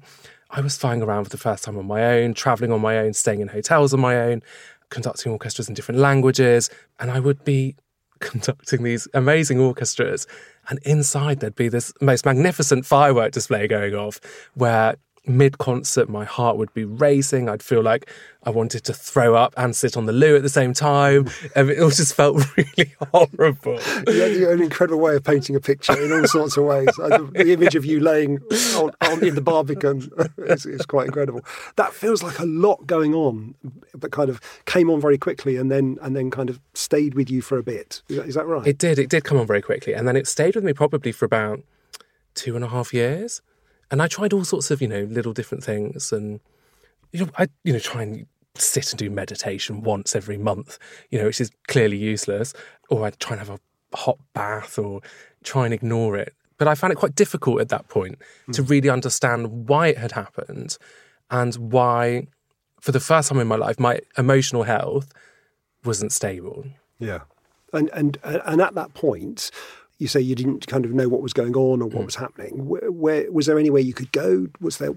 I 0.52 0.62
was 0.62 0.78
flying 0.78 1.02
around 1.02 1.26
for 1.26 1.30
the 1.30 1.38
first 1.38 1.64
time 1.64 1.78
on 1.78 1.86
my 1.86 2.04
own, 2.04 2.34
traveling 2.34 2.72
on 2.72 2.82
my 2.82 2.98
own, 2.98 3.14
staying 3.14 3.42
in 3.42 3.50
hotels 3.50 3.94
on 3.94 4.00
my 4.00 4.18
own, 4.18 4.42
conducting 4.90 5.32
orchestras 5.32 5.68
in 5.68 5.76
different 5.76 6.00
languages. 6.00 6.70
And 7.00 7.12
I 7.12 7.20
would 7.20 7.44
be 7.44 7.76
conducting 8.20 8.84
these 8.84 9.08
amazing 9.14 9.60
orchestras. 9.60 10.28
And 10.70 10.80
inside, 10.84 11.40
there'd 11.40 11.56
be 11.56 11.70
this 11.70 11.94
most 12.02 12.26
magnificent 12.26 12.86
firework 12.86 13.32
display 13.32 13.68
going 13.68 13.96
off 13.96 14.20
where 14.54 14.96
mid 15.30 15.60
concert, 15.60 16.10
my 16.10 16.26
heart 16.26 16.58
would 16.58 16.74
be 16.74 16.84
racing. 16.84 17.48
I'd 17.48 17.64
feel 17.64 17.82
like 17.82 18.10
I 18.44 18.50
wanted 18.50 18.84
to 18.86 18.94
throw 18.94 19.36
up 19.36 19.54
and 19.58 19.76
sit 19.76 19.96
on 19.96 20.06
the 20.06 20.12
loo 20.12 20.36
at 20.36 20.42
the 20.42 20.50
same 20.50 20.74
time. 20.74 21.30
And 21.56 21.70
it 21.70 21.80
all 21.80 21.90
just 21.90 22.16
felt 22.16 22.44
really 22.58 22.94
horrible. 23.12 23.80
You 24.08 24.22
had 24.22 24.32
an 24.32 24.62
incredible 24.62 25.00
way 25.00 25.16
of 25.16 25.24
painting 25.24 25.56
a 25.56 25.60
picture 25.60 26.00
in 26.02 26.12
all 26.12 26.28
sorts 26.28 26.58
of 26.58 26.66
ways. 26.66 26.88
The 26.98 27.54
image 27.54 27.76
of 27.76 27.86
you 27.86 28.00
laying 28.00 28.40
on, 28.76 28.92
on 29.02 29.24
in 29.24 29.36
the 29.36 29.42
Barbican 29.42 30.12
is, 30.40 30.66
is, 30.66 30.86
quite 30.86 31.06
incredible. 31.06 31.42
That 31.76 31.94
feels 31.94 32.24
like 32.24 32.40
a 32.40 32.46
lot 32.46 32.88
going 32.88 33.14
on, 33.14 33.54
but 33.96 34.12
kind 34.12 34.30
of 34.30 34.42
came 34.66 34.90
on 34.90 35.00
very 35.00 35.18
quickly 35.18 35.56
and 35.56 35.70
then 35.70 35.98
and 36.02 36.16
then 36.16 36.32
kind 36.32 36.50
of 36.50 36.60
stayed 36.74 37.14
with 37.14 37.30
you 37.30 37.42
for 37.42 37.58
a 37.58 37.64
bit. 37.64 38.02
Is 38.10 38.18
that, 38.18 38.26
is 38.26 38.36
that 38.36 38.48
right? 38.48 38.66
It 38.66 38.78
did. 38.80 38.98
It 38.98 39.10
did 39.10 39.24
come 39.24 39.38
on 39.38 39.46
very 39.46 39.62
quickly, 39.62 39.94
and 39.94 40.08
then 40.08 40.16
it 40.16 40.28
stayed 40.28 40.56
with 40.56 40.64
me 40.64 40.74
probably 40.74 41.12
for 41.12 41.26
about 41.26 41.62
two 42.34 42.56
and 42.56 42.66
a 42.66 42.70
half 42.70 42.94
years. 42.94 43.42
And 43.92 44.02
I 44.02 44.08
tried 44.08 44.34
all 44.34 44.46
sorts 44.46 44.72
of, 44.72 44.82
you 44.82 44.88
know, 44.88 45.04
little 45.04 45.34
different 45.34 45.64
things. 45.64 46.12
And, 46.12 46.40
you 47.12 47.26
know, 47.26 47.32
I, 47.38 47.48
you 47.64 47.74
know, 47.74 47.80
try 47.80 48.04
and 48.04 48.26
sit 48.56 48.92
and 48.92 49.00
do 49.00 49.10
meditation 49.10 49.82
once 49.82 50.16
every 50.16 50.38
month, 50.38 50.78
you 51.10 51.20
know, 51.20 51.26
which 51.26 51.42
is 51.42 51.52
clearly 51.68 51.98
useless. 51.98 52.54
Or 52.90 53.06
I'd 53.06 53.20
try 53.20 53.38
and 53.38 53.48
have 53.48 53.58
a 53.58 53.98
hot 53.98 54.20
bath 54.34 54.78
or 54.78 55.02
try 55.44 55.66
and 55.66 55.74
ignore 55.74 56.18
it. 56.18 56.34
But 56.58 56.68
I 56.68 56.76
found 56.76 56.92
it 56.92 56.98
quite 56.98 57.16
difficult 57.16 57.62
at 57.62 57.70
that 57.70 57.88
point 57.88 58.20
mm. 58.48 58.54
to 58.54 58.64
really 58.64 58.90
understand 58.90 59.70
why 59.70 59.88
it 59.88 59.98
had 59.98 60.12
happened 60.12 60.78
and 61.32 61.56
why, 61.56 62.28
for 62.82 62.92
the 62.92 63.00
first 63.00 63.30
time 63.30 63.40
in 63.40 63.48
my 63.48 63.56
life, 63.56 63.80
my 63.80 64.02
emotional 64.18 64.64
health 64.64 65.12
wasn't 65.86 66.12
stable. 66.12 66.66
Yeah. 67.00 67.22
And, 67.72 67.90
and, 67.94 68.18
and 68.24 68.62
at 68.62 68.74
that 68.76 68.94
point, 68.94 69.52
you 70.00 70.08
say 70.08 70.22
you 70.22 70.34
didn't 70.34 70.66
kind 70.66 70.86
of 70.86 70.94
know 70.94 71.10
what 71.10 71.22
was 71.22 71.34
going 71.34 71.56
on 71.56 71.82
or 71.82 71.88
what 71.88 72.02
mm. 72.02 72.06
was 72.06 72.16
happening. 72.16 72.68
Where, 72.68 72.90
where, 72.90 73.32
was 73.32 73.46
there 73.46 73.60
any 73.60 73.70
way 73.70 73.82
you 73.82 73.94
could 73.94 74.12
go? 74.14 74.48
Was 74.62 74.78
there? 74.78 74.94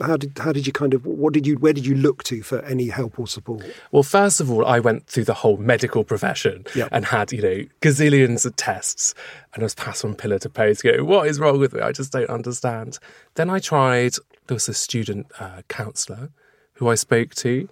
How 0.00 0.18
did 0.18 0.38
how 0.38 0.52
did 0.52 0.66
you 0.66 0.72
kind 0.72 0.92
of 0.92 1.06
what 1.06 1.32
did 1.32 1.46
you 1.46 1.56
where 1.56 1.72
did 1.72 1.86
you 1.86 1.94
look 1.94 2.22
to 2.24 2.42
for 2.42 2.60
any 2.60 2.88
help 2.88 3.18
or 3.18 3.26
support? 3.26 3.64
Well, 3.90 4.02
first 4.02 4.40
of 4.40 4.50
all, 4.50 4.66
I 4.66 4.80
went 4.80 5.06
through 5.06 5.24
the 5.24 5.34
whole 5.34 5.56
medical 5.56 6.04
profession 6.04 6.66
yep. 6.76 6.90
and 6.92 7.06
had 7.06 7.32
you 7.32 7.40
know 7.40 7.64
gazillions 7.80 8.44
of 8.44 8.54
tests, 8.56 9.14
and 9.54 9.62
I 9.62 9.64
was 9.64 9.74
passed 9.74 10.02
from 10.02 10.14
pillar 10.14 10.38
to 10.40 10.50
post. 10.50 10.82
Go, 10.82 11.02
what 11.04 11.26
is 11.26 11.40
wrong 11.40 11.58
with 11.58 11.72
me? 11.72 11.80
I 11.80 11.92
just 11.92 12.12
don't 12.12 12.30
understand. 12.30 12.98
Then 13.34 13.48
I 13.48 13.58
tried. 13.58 14.12
There 14.46 14.56
was 14.56 14.68
a 14.68 14.74
student 14.74 15.26
uh, 15.40 15.62
counsellor 15.68 16.30
who 16.74 16.88
I 16.90 16.96
spoke 16.96 17.34
to, 17.36 17.66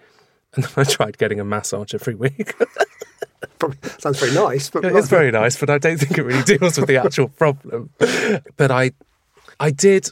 and 0.55 0.65
then 0.65 0.73
I 0.79 0.85
tried 0.85 1.19
getting 1.19 1.39
a 1.39 1.45
massage 1.45 1.93
every 1.93 2.15
week. 2.15 2.55
Probably 3.61 3.79
sounds 3.99 4.19
very 4.19 4.35
nice, 4.35 4.71
but 4.71 4.85
it's 4.85 5.09
very 5.09 5.31
nice. 5.31 5.57
But 5.57 5.71
I 5.71 5.79
don't 5.79 5.99
think 5.99 6.19
it 6.19 6.23
really 6.23 6.43
deals 6.43 6.79
with 6.79 6.89
the 6.89 6.97
actual 7.05 7.29
problem. 7.29 7.91
But 8.57 8.71
I, 8.71 8.91
I 9.61 9.71
did 9.71 10.11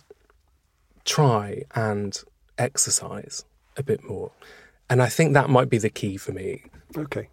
try 1.05 1.64
and 1.75 2.23
exercise 2.59 3.45
a 3.76 3.83
bit 3.83 4.05
more, 4.05 4.31
and 4.88 5.02
I 5.02 5.09
think 5.09 5.35
that 5.35 5.50
might 5.50 5.69
be 5.69 5.78
the 5.78 5.90
key 5.90 6.17
for 6.17 6.33
me. 6.33 6.64
Okay. 6.97 7.28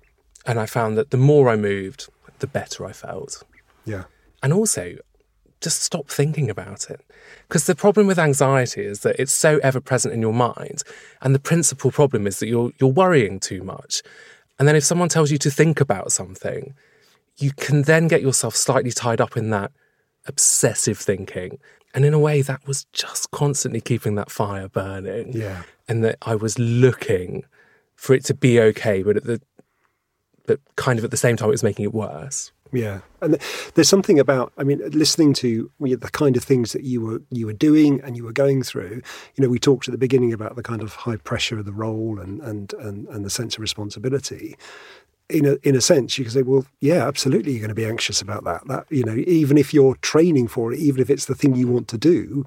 And 0.47 0.59
I 0.59 0.65
found 0.65 0.97
that 0.97 1.11
the 1.11 1.17
more 1.17 1.49
I 1.49 1.55
moved, 1.55 2.07
the 2.39 2.47
better 2.47 2.85
I 2.85 2.93
felt. 2.93 3.43
Yeah. 3.85 4.05
And 4.41 4.53
also, 4.53 4.95
just 5.61 5.81
stop 5.81 6.07
thinking 6.07 6.49
about 6.49 6.89
it. 6.89 7.01
Because 7.47 7.65
the 7.65 7.75
problem 7.75 8.07
with 8.07 8.19
anxiety 8.19 8.85
is 8.85 9.01
that 9.01 9.15
it's 9.19 9.31
so 9.31 9.59
ever 9.63 9.81
present 9.81 10.13
in 10.13 10.21
your 10.21 10.33
mind. 10.33 10.83
And 11.21 11.33
the 11.33 11.39
principal 11.39 11.91
problem 11.91 12.27
is 12.27 12.39
that 12.39 12.47
you're, 12.47 12.71
you're 12.79 12.91
worrying 12.91 13.39
too 13.39 13.63
much. 13.63 14.01
And 14.57 14.67
then 14.67 14.75
if 14.75 14.83
someone 14.83 15.09
tells 15.09 15.31
you 15.31 15.37
to 15.39 15.51
think 15.51 15.81
about 15.81 16.11
something, 16.11 16.73
you 17.37 17.51
can 17.51 17.83
then 17.83 18.07
get 18.07 18.21
yourself 18.21 18.55
slightly 18.55 18.91
tied 18.91 19.19
up 19.19 19.35
in 19.35 19.49
that 19.49 19.71
obsessive 20.25 20.97
thinking. 20.97 21.59
And 21.93 22.05
in 22.05 22.13
a 22.13 22.19
way, 22.19 22.41
that 22.41 22.65
was 22.67 22.85
just 22.93 23.31
constantly 23.31 23.81
keeping 23.81 24.15
that 24.15 24.31
fire 24.31 24.67
burning. 24.67 25.33
Yeah. 25.33 25.63
And 25.87 26.03
that 26.03 26.17
I 26.21 26.35
was 26.35 26.57
looking 26.57 27.43
for 27.95 28.13
it 28.13 28.25
to 28.25 28.33
be 28.33 28.59
okay, 28.59 29.03
but 29.03 29.17
at 29.17 29.23
the 29.23 29.41
but 30.47 30.59
kind 30.75 30.99
of 30.99 31.05
at 31.05 31.11
the 31.11 31.17
same 31.17 31.37
time 31.37 31.47
it 31.49 31.51
was 31.51 31.63
making 31.63 31.85
it 31.85 31.93
worse. 31.93 32.51
Yeah, 32.71 33.01
and 33.21 33.39
there's 33.75 33.87
something 33.87 34.19
about 34.19 34.51
I 34.57 34.63
mean, 34.63 34.81
listening 34.89 35.33
to 35.35 35.71
the 35.79 36.09
kind 36.11 36.35
of 36.35 36.43
things 36.43 36.73
that 36.73 36.83
you 36.83 37.01
were 37.01 37.21
you 37.29 37.45
were 37.45 37.53
doing 37.53 38.01
and 38.01 38.17
you 38.17 38.23
were 38.23 38.33
going 38.33 38.63
through. 38.63 39.01
You 39.35 39.43
know, 39.43 39.49
we 39.49 39.59
talked 39.59 39.87
at 39.87 39.91
the 39.91 39.97
beginning 39.97 40.33
about 40.33 40.55
the 40.55 40.63
kind 40.63 40.81
of 40.81 40.93
high 40.93 41.17
pressure 41.17 41.59
of 41.59 41.65
the 41.65 41.73
role 41.73 42.19
and 42.19 42.41
and 42.41 42.73
and, 42.73 43.07
and 43.07 43.23
the 43.23 43.29
sense 43.29 43.55
of 43.55 43.61
responsibility. 43.61 44.57
In 45.29 45.45
a 45.45 45.57
in 45.63 45.75
a 45.75 45.81
sense, 45.81 46.17
you 46.17 46.25
can 46.25 46.33
say, 46.33 46.41
well, 46.43 46.65
yeah, 46.81 47.07
absolutely, 47.07 47.53
you're 47.53 47.61
going 47.61 47.69
to 47.69 47.75
be 47.75 47.85
anxious 47.85 48.21
about 48.21 48.43
that. 48.43 48.67
That 48.67 48.85
you 48.89 49.03
know, 49.03 49.15
even 49.15 49.57
if 49.57 49.73
you're 49.73 49.95
training 49.97 50.47
for 50.47 50.73
it, 50.73 50.79
even 50.79 51.01
if 51.01 51.09
it's 51.09 51.25
the 51.25 51.35
thing 51.35 51.55
you 51.55 51.67
want 51.67 51.87
to 51.89 51.97
do, 51.97 52.45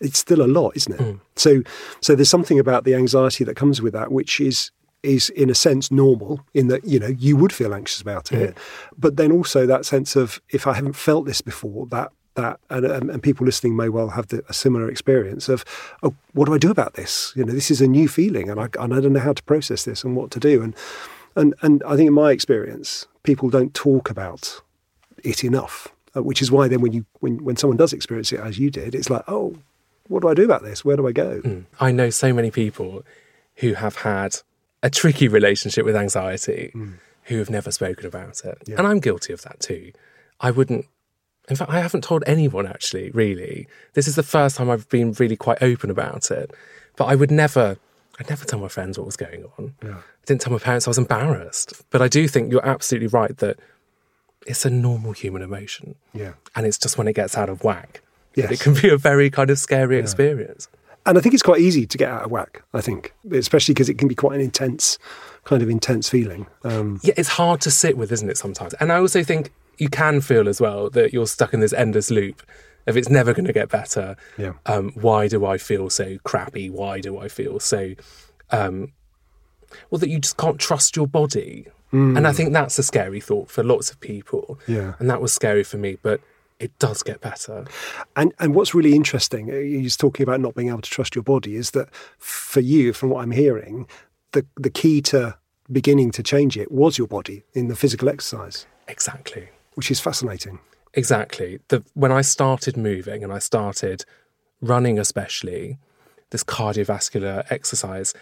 it's 0.00 0.18
still 0.18 0.42
a 0.42 0.46
lot, 0.46 0.76
isn't 0.76 0.94
it? 0.94 1.00
Mm. 1.00 1.20
So, 1.36 1.62
so 2.00 2.14
there's 2.14 2.30
something 2.30 2.58
about 2.58 2.84
the 2.84 2.94
anxiety 2.94 3.44
that 3.44 3.56
comes 3.56 3.80
with 3.80 3.92
that, 3.94 4.12
which 4.12 4.40
is 4.40 4.70
is 5.04 5.28
in 5.30 5.50
a 5.50 5.54
sense 5.54 5.90
normal 5.90 6.40
in 6.54 6.68
that 6.68 6.84
you 6.84 6.98
know 6.98 7.06
you 7.06 7.36
would 7.36 7.52
feel 7.52 7.74
anxious 7.74 8.00
about 8.00 8.32
it, 8.32 8.56
but 8.96 9.16
then 9.16 9.30
also 9.30 9.66
that 9.66 9.84
sense 9.84 10.16
of 10.16 10.40
if 10.50 10.66
I 10.66 10.72
haven't 10.72 10.94
felt 10.94 11.26
this 11.26 11.40
before, 11.40 11.86
that 11.86 12.10
that 12.34 12.58
and, 12.70 12.84
and 12.84 13.22
people 13.22 13.46
listening 13.46 13.76
may 13.76 13.88
well 13.88 14.10
have 14.10 14.28
the, 14.28 14.44
a 14.48 14.52
similar 14.54 14.88
experience 14.88 15.48
of 15.48 15.64
oh 16.02 16.14
what 16.32 16.46
do 16.46 16.54
I 16.54 16.58
do 16.58 16.70
about 16.70 16.94
this? 16.94 17.32
You 17.36 17.44
know 17.44 17.52
this 17.52 17.70
is 17.70 17.80
a 17.80 17.86
new 17.86 18.08
feeling 18.08 18.48
and 18.50 18.58
I 18.58 18.68
and 18.78 18.94
I 18.94 19.00
don't 19.00 19.12
know 19.12 19.20
how 19.20 19.34
to 19.34 19.42
process 19.44 19.84
this 19.84 20.04
and 20.04 20.16
what 20.16 20.30
to 20.32 20.40
do 20.40 20.62
and 20.62 20.74
and 21.36 21.54
and 21.62 21.82
I 21.84 21.96
think 21.96 22.08
in 22.08 22.14
my 22.14 22.30
experience 22.30 23.06
people 23.22 23.50
don't 23.50 23.74
talk 23.74 24.10
about 24.10 24.60
it 25.22 25.44
enough, 25.44 25.88
uh, 26.16 26.22
which 26.22 26.42
is 26.42 26.50
why 26.50 26.68
then 26.68 26.80
when 26.80 26.92
you 26.92 27.04
when 27.20 27.44
when 27.44 27.56
someone 27.56 27.76
does 27.76 27.92
experience 27.92 28.32
it 28.32 28.40
as 28.40 28.58
you 28.58 28.70
did, 28.70 28.94
it's 28.94 29.10
like 29.10 29.24
oh 29.28 29.54
what 30.08 30.20
do 30.20 30.28
I 30.28 30.34
do 30.34 30.44
about 30.44 30.62
this? 30.62 30.84
Where 30.84 30.96
do 30.96 31.06
I 31.06 31.12
go? 31.12 31.40
Mm. 31.40 31.64
I 31.80 31.90
know 31.90 32.10
so 32.10 32.32
many 32.32 32.50
people 32.50 33.04
who 33.56 33.74
have 33.74 33.96
had 33.96 34.36
a 34.84 34.90
tricky 34.90 35.26
relationship 35.28 35.84
with 35.84 35.96
anxiety 35.96 36.70
mm. 36.74 36.92
who 37.24 37.38
have 37.38 37.48
never 37.48 37.72
spoken 37.72 38.06
about 38.06 38.44
it. 38.44 38.58
Yeah. 38.66 38.76
And 38.78 38.86
I'm 38.86 39.00
guilty 39.00 39.32
of 39.32 39.40
that 39.42 39.58
too. 39.58 39.92
I 40.40 40.50
wouldn't, 40.50 40.86
in 41.48 41.56
fact, 41.56 41.70
I 41.70 41.80
haven't 41.80 42.04
told 42.04 42.22
anyone 42.26 42.66
actually, 42.66 43.10
really. 43.10 43.66
This 43.94 44.06
is 44.06 44.14
the 44.14 44.22
first 44.22 44.56
time 44.56 44.68
I've 44.68 44.88
been 44.90 45.12
really 45.12 45.36
quite 45.36 45.62
open 45.62 45.90
about 45.90 46.30
it. 46.30 46.52
But 46.96 47.06
I 47.06 47.14
would 47.14 47.30
never, 47.30 47.78
I'd 48.20 48.28
never 48.28 48.44
tell 48.44 48.60
my 48.60 48.68
friends 48.68 48.98
what 48.98 49.06
was 49.06 49.16
going 49.16 49.46
on. 49.58 49.74
Yeah. 49.82 49.96
I 49.96 50.24
didn't 50.26 50.42
tell 50.42 50.52
my 50.52 50.58
parents 50.58 50.86
I 50.86 50.90
was 50.90 50.98
embarrassed. 50.98 51.82
But 51.88 52.02
I 52.02 52.08
do 52.08 52.28
think 52.28 52.52
you're 52.52 52.66
absolutely 52.66 53.08
right 53.08 53.34
that 53.38 53.58
it's 54.46 54.66
a 54.66 54.70
normal 54.70 55.12
human 55.12 55.40
emotion. 55.40 55.94
Yeah. 56.12 56.34
And 56.54 56.66
it's 56.66 56.76
just 56.76 56.98
when 56.98 57.08
it 57.08 57.14
gets 57.14 57.38
out 57.38 57.48
of 57.48 57.64
whack. 57.64 58.02
Yes. 58.34 58.50
It 58.50 58.60
can 58.60 58.74
be 58.74 58.90
a 58.90 58.98
very 58.98 59.30
kind 59.30 59.48
of 59.48 59.58
scary 59.58 59.96
yeah. 59.96 60.02
experience. 60.02 60.68
And 61.06 61.18
I 61.18 61.20
think 61.20 61.34
it's 61.34 61.42
quite 61.42 61.60
easy 61.60 61.86
to 61.86 61.98
get 61.98 62.08
out 62.08 62.24
of 62.24 62.30
whack, 62.30 62.62
I 62.72 62.80
think, 62.80 63.12
especially 63.30 63.74
because 63.74 63.88
it 63.88 63.98
can 63.98 64.08
be 64.08 64.14
quite 64.14 64.36
an 64.36 64.40
intense, 64.40 64.98
kind 65.44 65.62
of 65.62 65.68
intense 65.68 66.08
feeling. 66.08 66.46
Um, 66.62 66.98
yeah, 67.02 67.14
it's 67.16 67.28
hard 67.28 67.60
to 67.62 67.70
sit 67.70 67.98
with, 67.98 68.10
isn't 68.10 68.30
it, 68.30 68.38
sometimes? 68.38 68.72
And 68.74 68.90
I 68.90 68.96
also 68.96 69.22
think 69.22 69.52
you 69.76 69.88
can 69.88 70.20
feel 70.20 70.48
as 70.48 70.60
well 70.60 70.88
that 70.90 71.12
you're 71.12 71.26
stuck 71.26 71.52
in 71.52 71.60
this 71.60 71.72
endless 71.72 72.10
loop 72.10 72.42
if 72.86 72.96
it's 72.96 73.08
never 73.08 73.32
going 73.32 73.46
to 73.46 73.52
get 73.52 73.68
better. 73.68 74.16
Yeah. 74.38 74.54
Um, 74.66 74.92
why 74.94 75.28
do 75.28 75.44
I 75.44 75.58
feel 75.58 75.90
so 75.90 76.18
crappy? 76.24 76.70
Why 76.70 77.00
do 77.00 77.18
I 77.18 77.28
feel 77.28 77.60
so, 77.60 77.94
um, 78.50 78.92
well, 79.90 79.98
that 79.98 80.08
you 80.08 80.18
just 80.18 80.36
can't 80.36 80.58
trust 80.58 80.96
your 80.96 81.06
body? 81.06 81.66
Mm. 81.92 82.16
And 82.16 82.26
I 82.26 82.32
think 82.32 82.52
that's 82.52 82.78
a 82.78 82.82
scary 82.82 83.20
thought 83.20 83.50
for 83.50 83.62
lots 83.62 83.90
of 83.90 84.00
people. 84.00 84.58
Yeah. 84.66 84.94
And 84.98 85.08
that 85.10 85.20
was 85.20 85.32
scary 85.32 85.64
for 85.64 85.76
me. 85.76 85.96
But 86.02 86.20
it 86.64 86.78
does 86.78 87.02
get 87.02 87.20
better. 87.20 87.66
And 88.16 88.32
and 88.40 88.54
what's 88.54 88.74
really 88.74 88.94
interesting, 88.94 89.48
he's 89.48 89.96
uh, 89.96 90.00
talking 90.00 90.24
about 90.24 90.40
not 90.40 90.54
being 90.54 90.70
able 90.70 90.80
to 90.80 90.90
trust 90.90 91.14
your 91.14 91.22
body, 91.22 91.56
is 91.56 91.72
that 91.72 91.88
for 92.18 92.60
you, 92.60 92.92
from 92.92 93.10
what 93.10 93.22
I'm 93.22 93.30
hearing, 93.30 93.86
the 94.32 94.46
the 94.56 94.70
key 94.70 95.02
to 95.02 95.36
beginning 95.70 96.10
to 96.12 96.22
change 96.22 96.56
it 96.56 96.72
was 96.72 96.98
your 96.98 97.06
body 97.06 97.44
in 97.52 97.68
the 97.68 97.76
physical 97.76 98.08
exercise. 98.08 98.66
Exactly. 98.88 99.48
Which 99.74 99.90
is 99.90 100.00
fascinating. 100.00 100.58
Exactly. 100.94 101.60
The 101.68 101.84
when 101.92 102.12
I 102.12 102.22
started 102.22 102.76
moving 102.76 103.22
and 103.22 103.32
I 103.32 103.40
started 103.40 104.04
running 104.62 104.98
especially, 104.98 105.78
this 106.30 106.44
cardiovascular 106.44 107.44
exercise, 107.50 108.14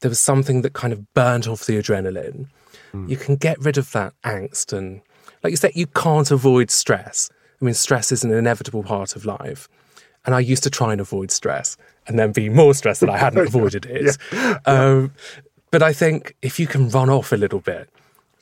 there 0.00 0.08
was 0.08 0.20
something 0.20 0.62
that 0.62 0.72
kind 0.72 0.94
of 0.94 1.12
burnt 1.12 1.46
off 1.46 1.66
the 1.66 1.76
adrenaline. 1.76 2.46
Mm. 2.94 3.10
You 3.10 3.18
can 3.18 3.36
get 3.36 3.58
rid 3.58 3.76
of 3.76 3.92
that 3.92 4.14
angst 4.24 4.72
and 4.72 5.02
like 5.42 5.50
you 5.50 5.56
said, 5.56 5.72
you 5.74 5.86
can't 5.86 6.30
avoid 6.30 6.70
stress 6.70 7.30
I 7.60 7.64
mean, 7.64 7.74
stress 7.74 8.10
is 8.12 8.24
an 8.24 8.32
inevitable 8.32 8.82
part 8.82 9.16
of 9.16 9.24
life. 9.24 9.68
And 10.24 10.34
I 10.34 10.40
used 10.40 10.62
to 10.64 10.70
try 10.70 10.92
and 10.92 11.00
avoid 11.00 11.30
stress 11.30 11.76
and 12.06 12.18
then 12.18 12.32
be 12.32 12.48
more 12.48 12.74
stressed 12.74 13.00
that 13.00 13.10
I 13.10 13.18
hadn't 13.18 13.46
avoided 13.46 13.86
it. 13.86 14.16
yeah. 14.32 14.58
Um, 14.66 15.12
but 15.70 15.82
I 15.82 15.92
think 15.92 16.36
if 16.42 16.58
you 16.58 16.66
can 16.66 16.88
run 16.88 17.08
off 17.08 17.32
a 17.32 17.36
little 17.36 17.60
bit, 17.60 17.88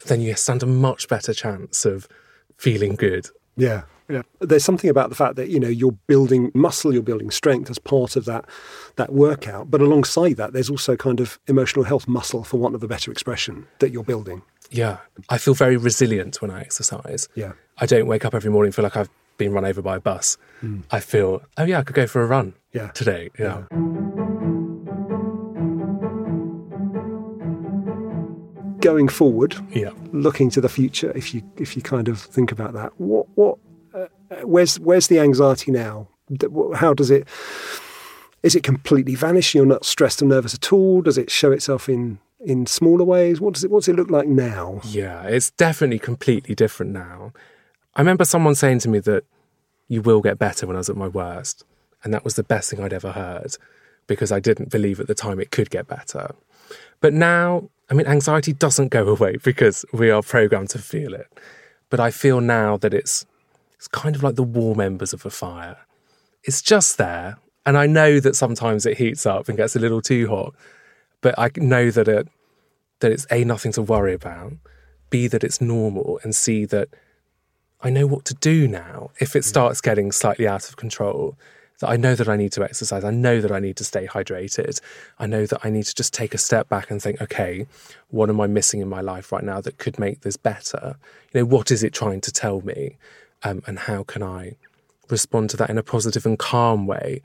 then 0.06 0.20
you 0.20 0.34
stand 0.34 0.62
a 0.62 0.66
much 0.66 1.08
better 1.08 1.34
chance 1.34 1.84
of 1.84 2.08
feeling 2.56 2.94
good. 2.94 3.28
Yeah. 3.56 3.82
Yeah. 4.08 4.22
There's 4.40 4.64
something 4.64 4.88
about 4.88 5.10
the 5.10 5.14
fact 5.14 5.36
that, 5.36 5.48
you 5.48 5.60
know, 5.60 5.68
you're 5.68 5.96
building 6.06 6.50
muscle, 6.54 6.92
you're 6.94 7.02
building 7.02 7.30
strength 7.30 7.70
as 7.70 7.78
part 7.78 8.16
of 8.16 8.24
that 8.24 8.46
that 8.96 9.12
workout. 9.12 9.70
But 9.70 9.80
alongside 9.80 10.36
that, 10.36 10.52
there's 10.52 10.70
also 10.70 10.96
kind 10.96 11.20
of 11.20 11.38
emotional 11.46 11.84
health 11.84 12.08
muscle, 12.08 12.42
for 12.44 12.58
want 12.58 12.74
of 12.74 12.82
a 12.82 12.88
better 12.88 13.10
expression, 13.12 13.66
that 13.80 13.90
you're 13.90 14.04
building. 14.04 14.42
Yeah. 14.70 14.98
I 15.28 15.38
feel 15.38 15.54
very 15.54 15.76
resilient 15.76 16.40
when 16.40 16.50
I 16.50 16.60
exercise. 16.60 17.28
Yeah. 17.34 17.52
I 17.78 17.86
don't 17.86 18.06
wake 18.06 18.24
up 18.24 18.34
every 18.34 18.50
morning 18.50 18.72
feel 18.72 18.82
like 18.82 18.96
I've 18.96 19.10
been 19.36 19.52
run 19.52 19.64
over 19.64 19.82
by 19.82 19.96
a 19.96 20.00
bus. 20.00 20.36
Mm. 20.62 20.82
I 20.90 21.00
feel, 21.00 21.42
oh 21.56 21.64
yeah, 21.64 21.78
I 21.78 21.82
could 21.82 21.94
go 21.94 22.06
for 22.06 22.22
a 22.22 22.26
run 22.26 22.54
yeah. 22.72 22.88
today. 22.88 23.30
Yeah. 23.38 23.64
yeah. 23.70 23.78
Going 28.80 29.08
forward, 29.08 29.56
yeah. 29.70 29.90
looking 30.12 30.50
to 30.50 30.60
the 30.60 30.68
future, 30.68 31.12
if 31.16 31.34
you 31.34 31.42
if 31.56 31.76
you 31.76 31.82
kind 31.82 32.06
of 32.06 32.20
think 32.20 32.52
about 32.52 32.74
that, 32.74 32.92
what 33.00 33.26
what 33.34 33.58
where's 34.42 34.78
where's 34.80 35.08
the 35.08 35.18
anxiety 35.18 35.70
now? 35.70 36.08
How 36.74 36.94
does 36.94 37.10
it? 37.10 37.26
Is 38.42 38.54
it 38.54 38.62
completely 38.62 39.14
vanished? 39.14 39.54
You're 39.54 39.66
not 39.66 39.84
stressed 39.84 40.22
and 40.22 40.30
nervous 40.30 40.54
at 40.54 40.72
all. 40.72 41.02
Does 41.02 41.18
it 41.18 41.30
show 41.30 41.52
itself 41.52 41.88
in 41.88 42.18
in 42.40 42.66
smaller 42.66 43.04
ways? 43.04 43.40
What 43.40 43.54
does 43.54 43.64
it 43.64 43.70
what's 43.70 43.88
it 43.88 43.96
look 43.96 44.10
like 44.10 44.28
now? 44.28 44.80
Yeah, 44.84 45.22
it's 45.24 45.50
definitely 45.50 45.98
completely 45.98 46.54
different 46.54 46.92
now. 46.92 47.32
I 47.94 48.00
remember 48.00 48.24
someone 48.24 48.54
saying 48.54 48.80
to 48.80 48.88
me 48.88 49.00
that 49.00 49.24
you 49.88 50.02
will 50.02 50.20
get 50.20 50.38
better 50.38 50.66
when 50.66 50.76
I 50.76 50.80
was 50.80 50.90
at 50.90 50.96
my 50.96 51.08
worst, 51.08 51.64
and 52.04 52.12
that 52.14 52.24
was 52.24 52.34
the 52.34 52.42
best 52.42 52.70
thing 52.70 52.80
I'd 52.80 52.92
ever 52.92 53.12
heard 53.12 53.56
because 54.06 54.32
I 54.32 54.40
didn't 54.40 54.70
believe 54.70 55.00
at 55.00 55.06
the 55.06 55.14
time 55.14 55.40
it 55.40 55.50
could 55.50 55.70
get 55.70 55.86
better. 55.86 56.34
But 57.00 57.12
now, 57.12 57.68
I 57.90 57.94
mean, 57.94 58.06
anxiety 58.06 58.52
doesn't 58.52 58.88
go 58.88 59.08
away 59.14 59.36
because 59.36 59.84
we 59.92 60.10
are 60.10 60.22
programmed 60.22 60.70
to 60.70 60.78
feel 60.78 61.14
it. 61.14 61.26
But 61.90 62.00
I 62.00 62.10
feel 62.10 62.40
now 62.40 62.76
that 62.78 62.92
it's 62.92 63.24
it's 63.78 63.88
kind 63.88 64.14
of 64.14 64.22
like 64.22 64.34
the 64.34 64.42
warm 64.42 64.80
embers 64.80 65.14
of 65.14 65.24
a 65.24 65.30
fire. 65.30 65.78
It's 66.44 66.60
just 66.60 66.98
there, 66.98 67.38
and 67.64 67.78
I 67.78 67.86
know 67.86 68.20
that 68.20 68.36
sometimes 68.36 68.84
it 68.84 68.98
heats 68.98 69.24
up 69.24 69.48
and 69.48 69.56
gets 69.56 69.74
a 69.74 69.80
little 69.80 70.02
too 70.02 70.28
hot 70.28 70.54
but 71.20 71.34
I 71.38 71.50
know 71.56 71.90
that 71.90 72.08
it 72.08 72.28
that 73.00 73.12
it's 73.12 73.26
a 73.30 73.44
nothing 73.44 73.72
to 73.72 73.82
worry 73.82 74.12
about, 74.12 74.54
b 75.10 75.28
that 75.28 75.44
it's 75.44 75.60
normal, 75.60 76.20
and 76.22 76.34
c 76.34 76.64
that 76.66 76.88
I 77.80 77.90
know 77.90 78.06
what 78.06 78.24
to 78.26 78.34
do 78.34 78.66
now 78.66 79.10
if 79.20 79.36
it 79.36 79.40
mm. 79.40 79.44
starts 79.44 79.80
getting 79.80 80.12
slightly 80.12 80.48
out 80.48 80.68
of 80.68 80.76
control. 80.76 81.36
That 81.80 81.90
I 81.90 81.96
know 81.96 82.16
that 82.16 82.28
I 82.28 82.36
need 82.36 82.50
to 82.52 82.64
exercise. 82.64 83.04
I 83.04 83.12
know 83.12 83.40
that 83.40 83.52
I 83.52 83.60
need 83.60 83.76
to 83.76 83.84
stay 83.84 84.08
hydrated. 84.08 84.80
I 85.20 85.28
know 85.28 85.46
that 85.46 85.64
I 85.64 85.70
need 85.70 85.84
to 85.84 85.94
just 85.94 86.12
take 86.12 86.34
a 86.34 86.38
step 86.38 86.68
back 86.68 86.90
and 86.90 87.00
think, 87.00 87.22
okay, 87.22 87.68
what 88.08 88.28
am 88.28 88.40
I 88.40 88.48
missing 88.48 88.80
in 88.80 88.88
my 88.88 89.00
life 89.00 89.30
right 89.30 89.44
now 89.44 89.60
that 89.60 89.78
could 89.78 89.96
make 89.96 90.22
this 90.22 90.36
better? 90.36 90.96
You 91.32 91.40
know, 91.40 91.44
what 91.46 91.70
is 91.70 91.84
it 91.84 91.92
trying 91.92 92.20
to 92.22 92.32
tell 92.32 92.62
me? 92.62 92.96
Um, 93.42 93.62
and 93.66 93.78
how 93.78 94.02
can 94.02 94.22
I 94.22 94.56
respond 95.08 95.50
to 95.50 95.56
that 95.58 95.70
in 95.70 95.78
a 95.78 95.82
positive 95.82 96.26
and 96.26 96.38
calm 96.38 96.86
way 96.86 97.22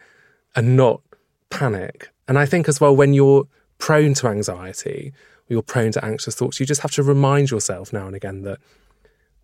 and 0.55 0.75
not 0.75 1.01
panic? 1.49 2.09
And 2.27 2.37
I 2.37 2.45
think 2.45 2.67
as 2.67 2.79
well, 2.79 2.95
when 2.95 3.13
you're 3.13 3.47
prone 3.77 4.13
to 4.15 4.27
anxiety 4.27 5.11
or 5.49 5.53
you're 5.53 5.61
prone 5.61 5.91
to 5.93 6.05
anxious 6.05 6.35
thoughts, 6.35 6.59
you 6.59 6.65
just 6.65 6.81
have 6.81 6.91
to 6.91 7.03
remind 7.03 7.51
yourself 7.51 7.91
now 7.91 8.07
and 8.07 8.15
again 8.15 8.43
that 8.43 8.59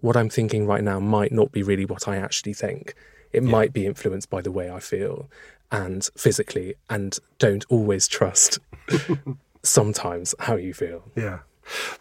what 0.02 0.16
I'm 0.16 0.30
thinking 0.30 0.66
right 0.66 0.84
now 0.84 1.00
might 1.00 1.32
not 1.32 1.52
be 1.52 1.64
really 1.64 1.86
what 1.86 2.08
I 2.08 2.18
actually 2.18 2.54
think. 2.54 2.94
It 3.32 3.44
yeah. 3.44 3.50
might 3.50 3.74
be 3.74 3.86
influenced 3.86 4.30
by 4.30 4.42
the 4.42 4.52
way 4.52 4.70
I 4.72 4.80
feel 4.80 5.30
and 5.72 6.08
physically, 6.18 6.76
and 6.90 7.18
don't 7.38 7.64
always 7.70 8.08
trust 8.08 8.60
sometimes 9.64 10.34
how 10.40 10.56
you 10.56 10.74
feel. 10.74 11.04
Yeah. 11.16 11.40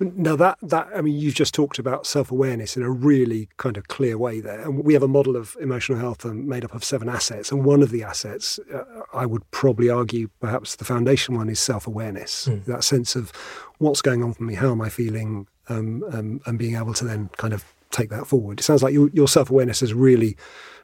Now 0.00 0.36
that 0.36 0.58
that 0.62 0.88
I 0.94 1.00
mean, 1.00 1.18
you've 1.18 1.34
just 1.34 1.54
talked 1.54 1.78
about 1.78 2.06
self-awareness 2.06 2.76
in 2.76 2.82
a 2.82 2.90
really 2.90 3.48
kind 3.56 3.76
of 3.76 3.88
clear 3.88 4.16
way 4.18 4.40
there, 4.40 4.60
and 4.60 4.84
we 4.84 4.94
have 4.94 5.02
a 5.02 5.08
model 5.08 5.36
of 5.36 5.56
emotional 5.60 5.98
health 5.98 6.24
made 6.24 6.64
up 6.64 6.74
of 6.74 6.84
seven 6.84 7.08
assets, 7.08 7.50
and 7.52 7.64
one 7.64 7.82
of 7.82 7.90
the 7.90 8.02
assets, 8.02 8.58
uh, 8.72 8.84
I 9.12 9.26
would 9.26 9.48
probably 9.50 9.88
argue, 9.88 10.28
perhaps 10.40 10.76
the 10.76 10.84
foundation 10.84 11.36
one 11.36 11.48
is 11.48 11.60
self-awareness. 11.60 12.48
Mm. 12.48 12.64
That 12.66 12.84
sense 12.84 13.16
of 13.16 13.30
what's 13.78 14.02
going 14.02 14.22
on 14.22 14.34
for 14.34 14.42
me, 14.42 14.54
how 14.54 14.72
am 14.72 14.80
I 14.80 14.88
feeling, 14.88 15.46
um, 15.68 16.04
um, 16.12 16.40
and 16.46 16.58
being 16.58 16.76
able 16.76 16.94
to 16.94 17.04
then 17.04 17.30
kind 17.36 17.52
of 17.52 17.64
take 17.90 18.10
that 18.10 18.26
forward. 18.26 18.60
It 18.60 18.62
sounds 18.62 18.82
like 18.82 18.92
your, 18.92 19.10
your 19.10 19.28
self 19.28 19.50
awareness 19.50 19.80
has 19.80 19.94
really. 19.94 20.36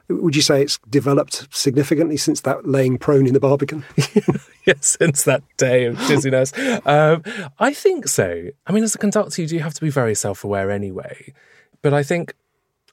Would 0.07 0.35
you 0.35 0.43
say 0.43 0.61
it's 0.61 0.77
developed 0.87 1.47
significantly 1.49 2.17
since 2.17 2.41
that 2.41 2.67
laying 2.67 2.99
prone 2.99 3.25
in 3.25 3.33
the 3.33 3.39
Barbican? 3.39 3.83
since 4.81 5.23
that 5.23 5.43
day 5.57 5.85
of 5.85 5.97
dizziness. 6.07 6.51
um, 6.85 7.23
I 7.59 7.73
think 7.73 8.07
so. 8.07 8.49
I 8.65 8.71
mean, 8.71 8.83
as 8.83 8.95
a 8.95 8.97
conductor, 8.97 9.41
you 9.41 9.47
do 9.47 9.59
have 9.59 9.73
to 9.73 9.81
be 9.81 9.89
very 9.89 10.15
self 10.15 10.43
aware 10.43 10.71
anyway. 10.71 11.33
But 11.81 11.93
I 11.93 12.03
think 12.03 12.33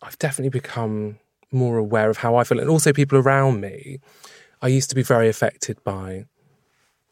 I've 0.03 0.19
definitely 0.19 0.51
become 0.51 1.19
more 1.51 1.79
aware 1.79 2.11
of 2.11 2.19
how 2.19 2.37
I 2.37 2.45
feel 2.45 2.61
and 2.61 2.69
also 2.69 2.93
people 2.93 3.19
around 3.19 3.61
me. 3.61 4.01
I 4.61 4.69
used 4.69 4.89
to 4.91 4.95
be 4.95 5.03
very 5.03 5.29
affected 5.29 5.83
by, 5.85 6.27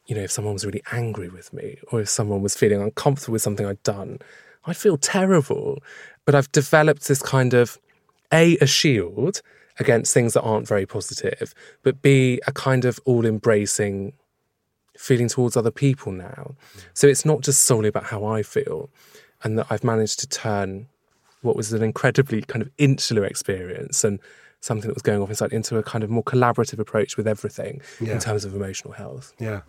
you 0.07 0.15
know, 0.15 0.23
if 0.23 0.31
someone 0.31 0.55
was 0.55 0.65
really 0.65 0.83
angry 0.93 1.29
with 1.29 1.53
me 1.53 1.79
or 1.91 2.01
if 2.01 2.09
someone 2.09 2.43
was 2.43 2.57
feeling 2.57 2.81
uncomfortable 2.81 3.33
with 3.33 3.43
something 3.43 3.67
I'd 3.67 3.83
done, 3.83 4.19
I'd 4.67 4.77
feel 4.77 4.97
terrible. 4.97 5.83
But 6.25 6.35
I've 6.35 6.51
developed 6.53 7.09
this 7.09 7.23
kind 7.23 7.55
of 7.55 7.79
A, 8.33 8.57
a 8.59 8.67
shield 8.67 9.43
against 9.79 10.13
things 10.15 10.35
that 10.35 10.43
aren't 10.43 10.69
very 10.69 10.87
positive, 10.87 11.55
but 11.83 12.03
B, 12.03 12.41
a 12.47 12.53
kind 12.53 12.85
of 12.85 13.01
all 13.05 13.25
embracing 13.25 14.13
feeling 15.01 15.29
towards 15.29 15.57
other 15.57 15.71
people 15.71 16.13
now. 16.13 16.55
So 16.93 17.07
it's 17.07 17.25
not 17.25 17.41
just 17.41 17.65
solely 17.65 17.89
about 17.89 18.05
how 18.05 18.25
I 18.25 18.43
feel, 18.43 18.91
and 19.43 19.59
that 19.59 19.67
I've 19.71 19.83
managed 19.83 20.21
to 20.21 20.29
turn 20.29 20.89
what 21.41 21.57
was 21.57 21.73
an 21.73 21.83
incredibly 21.83 22.43
kind 22.43 22.61
of 22.61 22.71
insular 22.77 23.25
experience 23.25 24.05
and 24.05 24.21
something 24.63 24.89
that 24.89 24.95
was 24.95 25.03
going 25.03 25.23
off 25.23 25.31
inside 25.31 25.55
into 25.55 25.79
a 25.79 25.83
kind 25.83 26.05
of 26.05 26.11
more 26.11 26.23
collaborative 26.23 26.79
approach 26.79 27.17
with 27.17 27.27
everything 27.27 27.81
yeah. 27.99 28.13
in 28.13 28.19
terms 28.19 28.45
of 28.45 28.55
emotional 28.55 28.93
health. 28.93 29.33
Yeah. 29.39 29.63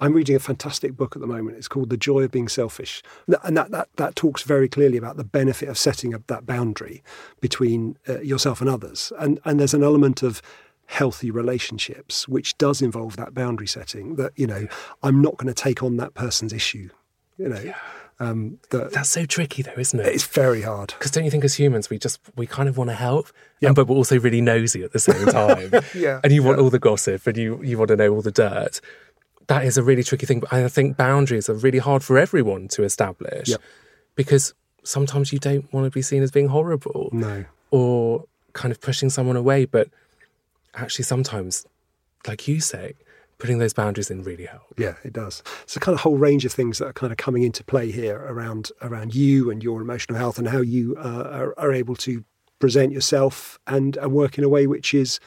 I'm 0.00 0.14
reading 0.14 0.34
a 0.34 0.40
fantastic 0.40 0.96
book 0.96 1.14
at 1.14 1.22
the 1.22 1.28
moment. 1.28 1.58
It's 1.58 1.68
called 1.68 1.90
The 1.90 1.96
Joy 1.96 2.22
of 2.24 2.32
Being 2.32 2.48
Selfish. 2.48 3.04
And 3.44 3.56
that, 3.56 3.70
that, 3.70 3.88
that 3.98 4.16
talks 4.16 4.42
very 4.42 4.68
clearly 4.68 4.98
about 4.98 5.16
the 5.16 5.22
benefit 5.22 5.68
of 5.68 5.78
setting 5.78 6.12
up 6.12 6.26
that 6.26 6.44
boundary 6.44 7.04
between 7.40 7.96
uh, 8.08 8.18
yourself 8.18 8.60
and 8.60 8.68
others. 8.68 9.12
And, 9.20 9.38
and 9.44 9.60
there's 9.60 9.74
an 9.74 9.84
element 9.84 10.24
of 10.24 10.42
healthy 10.86 11.30
relationships 11.30 12.28
which 12.28 12.58
does 12.58 12.82
involve 12.82 13.16
that 13.16 13.34
boundary 13.34 13.66
setting 13.66 14.16
that, 14.16 14.32
you 14.36 14.46
know, 14.46 14.66
I'm 15.02 15.22
not 15.22 15.36
going 15.38 15.52
to 15.52 15.54
take 15.54 15.82
on 15.82 15.96
that 15.96 16.14
person's 16.14 16.52
issue. 16.52 16.90
You 17.38 17.48
know, 17.48 17.60
yeah 17.60 17.76
um, 18.22 18.58
That's 18.70 19.08
so 19.08 19.24
tricky, 19.26 19.62
though, 19.62 19.74
isn't 19.76 19.98
it? 19.98 20.06
It's 20.06 20.24
very 20.24 20.62
hard. 20.62 20.94
Because 20.96 21.10
don't 21.10 21.24
you 21.24 21.30
think, 21.30 21.44
as 21.44 21.54
humans, 21.54 21.90
we 21.90 21.98
just 21.98 22.20
we 22.36 22.46
kind 22.46 22.68
of 22.68 22.76
want 22.76 22.90
to 22.90 22.94
help, 22.94 23.26
yep. 23.60 23.70
and, 23.70 23.76
but 23.76 23.88
we're 23.88 23.96
also 23.96 24.18
really 24.18 24.40
nosy 24.40 24.84
at 24.84 24.92
the 24.92 25.00
same 25.00 25.26
time. 25.26 25.72
yeah, 25.94 26.20
and 26.22 26.32
you 26.32 26.42
want 26.42 26.60
all 26.60 26.70
the 26.70 26.78
gossip, 26.78 27.26
and 27.26 27.36
you 27.36 27.60
you 27.62 27.78
want 27.78 27.88
to 27.88 27.96
know 27.96 28.12
all 28.12 28.22
the 28.22 28.30
dirt. 28.30 28.80
That 29.48 29.64
is 29.64 29.76
a 29.76 29.82
really 29.82 30.04
tricky 30.04 30.24
thing. 30.24 30.38
But 30.40 30.52
I 30.52 30.68
think 30.68 30.96
boundaries 30.96 31.48
are 31.48 31.54
really 31.54 31.78
hard 31.78 32.04
for 32.04 32.16
everyone 32.16 32.68
to 32.68 32.84
establish, 32.84 33.48
yep. 33.48 33.60
because 34.14 34.54
sometimes 34.84 35.32
you 35.32 35.40
don't 35.40 35.72
want 35.72 35.86
to 35.86 35.90
be 35.90 36.02
seen 36.02 36.22
as 36.22 36.30
being 36.30 36.48
horrible, 36.48 37.08
no, 37.12 37.44
or 37.72 38.26
kind 38.52 38.70
of 38.70 38.80
pushing 38.80 39.10
someone 39.10 39.36
away. 39.36 39.64
But 39.64 39.88
actually, 40.74 41.04
sometimes, 41.04 41.66
like 42.26 42.48
you 42.48 42.60
say, 42.60 42.94
putting 43.38 43.58
those 43.58 43.72
boundaries 43.72 44.10
in 44.10 44.22
really 44.22 44.46
helps. 44.46 44.78
Yeah, 44.78 44.94
it 45.02 45.12
does. 45.12 45.42
It's 45.64 45.76
a 45.76 45.80
kind 45.80 45.94
of 45.94 46.00
whole 46.00 46.16
range 46.16 46.44
of 46.44 46.52
things 46.52 46.78
that 46.78 46.86
are 46.86 46.92
kind 46.92 47.10
of 47.10 47.16
coming 47.18 47.42
into 47.42 47.64
play 47.64 47.90
here 47.90 48.24
around 48.28 48.70
around 48.80 49.16
you 49.16 49.50
and 49.50 49.62
your 49.64 49.80
emotional 49.80 50.16
health 50.16 50.38
and 50.38 50.48
how 50.48 50.60
you 50.60 50.96
uh, 50.96 51.28
are, 51.30 51.58
are, 51.58 51.72
able 51.72 51.96
to 51.96 52.24
present 52.60 52.92
yourself 52.92 53.58
and, 53.66 53.96
and 53.96 54.12
work 54.12 54.38
in 54.38 54.44
a 54.44 54.48
way 54.48 54.68
which 54.68 54.94
is, 54.94 55.18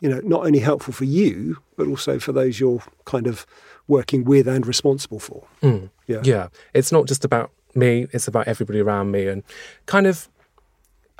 you 0.00 0.08
know, 0.08 0.20
not 0.22 0.46
only 0.46 0.60
helpful 0.60 0.94
for 0.94 1.04
you 1.04 1.58
but 1.76 1.88
also 1.88 2.20
for 2.20 2.30
those 2.30 2.60
you're 2.60 2.82
kind 3.06 3.26
of 3.26 3.44
working 3.88 4.22
with 4.24 4.46
and 4.46 4.64
responsible 4.64 5.18
for. 5.18 5.44
Mm. 5.60 5.90
Yeah, 6.06 6.20
yeah. 6.22 6.48
It's 6.74 6.92
not 6.92 7.08
just 7.08 7.24
about 7.24 7.50
me; 7.74 8.06
it's 8.12 8.28
about 8.28 8.46
everybody 8.46 8.78
around 8.78 9.10
me, 9.10 9.26
and 9.26 9.42
kind 9.86 10.06
of. 10.06 10.28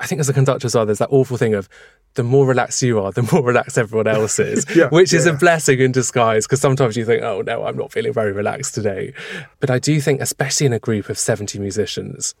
I 0.01 0.05
think 0.05 0.21
as 0.21 0.29
a 0.29 0.33
conductor 0.33 0.65
as 0.65 0.75
well, 0.75 0.85
there's 0.85 0.99
that 0.99 1.11
awful 1.11 1.35
thing 1.35 1.53
of 1.53 1.67
the 2.15 2.23
more 2.23 2.45
relaxed 2.45 2.81
you 2.81 2.99
are, 2.99 3.11
the 3.11 3.27
more 3.31 3.43
relaxed 3.45 3.77
everyone 3.77 4.07
else 4.07 4.39
is, 4.39 4.65
yeah, 4.75 4.89
which 4.89 5.13
is 5.13 5.25
a 5.25 5.33
blessing 5.33 5.79
in 5.79 5.91
disguise 5.91 6.45
because 6.45 6.61
sometimes 6.61 6.97
you 6.97 7.05
think, 7.05 7.23
oh 7.23 7.41
no, 7.41 7.65
I'm 7.65 7.77
not 7.77 7.91
feeling 7.91 8.13
very 8.13 8.31
relaxed 8.31 8.73
today. 8.75 9.13
But 9.59 9.69
I 9.69 9.79
do 9.79 9.99
think, 10.01 10.21
especially 10.21 10.65
in 10.65 10.73
a 10.73 10.79
group 10.79 11.09
of 11.09 11.17
70 11.17 11.59
musicians, 11.59 12.35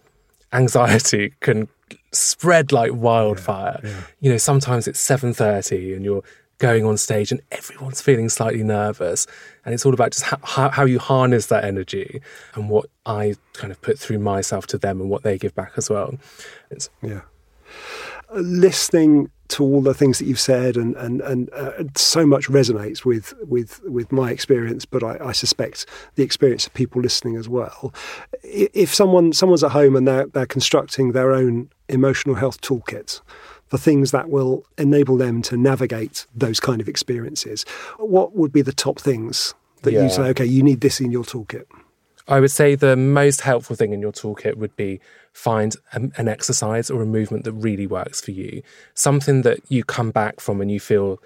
anxiety 0.53 1.33
can 1.39 1.67
spread 2.11 2.71
like 2.71 2.93
wildfire. 2.93 3.79
Yeah, 3.83 4.01
you 4.19 4.31
know, 4.31 4.37
sometimes 4.37 4.87
it's 4.87 5.05
7.30 5.05 5.95
and 5.95 6.03
you're 6.03 6.23
going 6.57 6.85
on 6.85 6.97
stage 6.97 7.31
and 7.31 7.41
everyone's 7.51 8.01
feeling 8.01 8.29
slightly 8.29 8.63
nervous. 8.63 9.25
And 9.65 9.73
it's 9.73 9.85
all 9.85 9.93
about 9.93 10.11
just 10.11 10.25
how, 10.25 10.69
how 10.69 10.85
you 10.85 10.99
harness 10.99 11.47
that 11.47 11.63
energy 11.63 12.21
and 12.53 12.69
what 12.69 12.87
I 13.05 13.35
kind 13.53 13.71
of 13.71 13.81
put 13.81 13.97
through 13.97 14.19
myself 14.19 14.67
to 14.67 14.77
them 14.77 14.99
and 14.99 15.09
what 15.09 15.23
they 15.23 15.37
give 15.37 15.55
back 15.55 15.73
as 15.77 15.89
well. 15.89 16.15
It's, 16.69 16.89
yeah. 17.01 17.21
Uh, 18.29 18.39
listening 18.39 19.31
to 19.49 19.63
all 19.63 19.81
the 19.81 19.93
things 19.93 20.19
that 20.19 20.25
you've 20.25 20.39
said, 20.39 20.77
and 20.77 20.95
and 20.95 21.21
and 21.21 21.49
uh, 21.53 21.83
so 21.95 22.25
much 22.25 22.47
resonates 22.47 23.03
with 23.03 23.33
with 23.43 23.81
with 23.83 24.11
my 24.11 24.31
experience, 24.31 24.85
but 24.85 25.03
I, 25.03 25.17
I, 25.19 25.31
suspect 25.31 25.85
the 26.15 26.23
experience 26.23 26.67
of 26.67 26.73
people 26.73 27.01
listening 27.01 27.35
as 27.35 27.49
well. 27.49 27.93
If 28.43 28.93
someone 28.93 29.33
someone's 29.33 29.63
at 29.63 29.71
home 29.71 29.95
and 29.95 30.07
they're 30.07 30.27
they're 30.27 30.45
constructing 30.45 31.11
their 31.11 31.33
own 31.33 31.69
emotional 31.87 32.35
health 32.35 32.61
toolkit, 32.61 33.21
the 33.69 33.77
things 33.77 34.11
that 34.11 34.29
will 34.29 34.65
enable 34.77 35.17
them 35.17 35.41
to 35.43 35.57
navigate 35.57 36.25
those 36.35 36.59
kind 36.59 36.79
of 36.79 36.87
experiences, 36.87 37.65
what 37.97 38.35
would 38.35 38.51
be 38.51 38.61
the 38.61 38.73
top 38.73 38.99
things 38.99 39.55
that 39.81 39.93
yeah. 39.93 40.03
you 40.03 40.09
say? 40.09 40.23
Okay, 40.29 40.45
you 40.45 40.61
need 40.61 40.81
this 40.81 40.99
in 40.99 41.11
your 41.11 41.23
toolkit. 41.23 41.65
I 42.29 42.39
would 42.39 42.51
say 42.51 42.75
the 42.75 42.95
most 42.95 43.41
helpful 43.41 43.75
thing 43.75 43.91
in 43.91 44.01
your 44.01 44.11
toolkit 44.11 44.55
would 44.55 44.75
be 44.75 45.01
find 45.33 45.75
a, 45.93 46.09
an 46.15 46.27
exercise 46.27 46.91
or 46.91 47.01
a 47.01 47.05
movement 47.05 47.43
that 47.45 47.53
really 47.53 47.87
works 47.87 48.21
for 48.21 48.31
you, 48.31 48.61
something 48.93 49.41
that 49.41 49.59
you 49.67 49.83
come 49.83 50.11
back 50.11 50.39
from 50.39 50.61
and 50.61 50.71
you 50.71 50.79
feel 50.79 51.19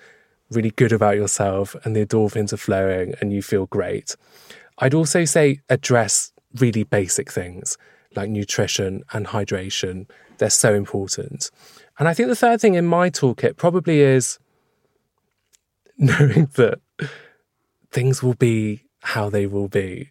really 0.49 0.71
good 0.71 0.93
about 0.93 1.17
yourself 1.17 1.75
and 1.83 1.93
the 1.93 2.05
endorphins 2.05 2.53
are 2.53 2.57
flowing 2.57 3.15
and 3.19 3.33
you 3.33 3.41
feel 3.41 3.65
great. 3.65 4.15
I'd 4.79 4.93
also 4.93 5.25
say 5.25 5.59
address 5.69 6.31
really 6.55 6.83
basic 6.83 7.29
things 7.29 7.77
like 8.15 8.29
nutrition 8.29 9.03
and 9.11 9.27
hydration. 9.27 10.09
They're 10.37 10.49
so 10.49 10.73
important. 10.73 11.51
And 11.99 12.07
I 12.07 12.13
think 12.13 12.29
the 12.29 12.35
third 12.35 12.61
thing 12.61 12.75
in 12.75 12.85
my 12.85 13.09
toolkit 13.09 13.57
probably 13.57 13.99
is 13.99 14.39
knowing 15.97 16.49
that 16.55 16.79
things 17.91 18.23
will 18.23 18.35
be 18.35 18.85
how 19.01 19.29
they 19.29 19.47
will 19.47 19.67
be 19.67 20.09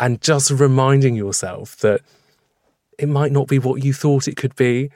and 0.00 0.20
just 0.20 0.50
reminding 0.50 1.14
yourself 1.14 1.76
that 1.76 2.00
it 2.98 3.08
might 3.08 3.32
not 3.32 3.48
be 3.48 3.58
what 3.58 3.84
you 3.84 3.92
thought 3.92 4.28
it 4.28 4.36
could 4.36 4.54
be, 4.56 4.90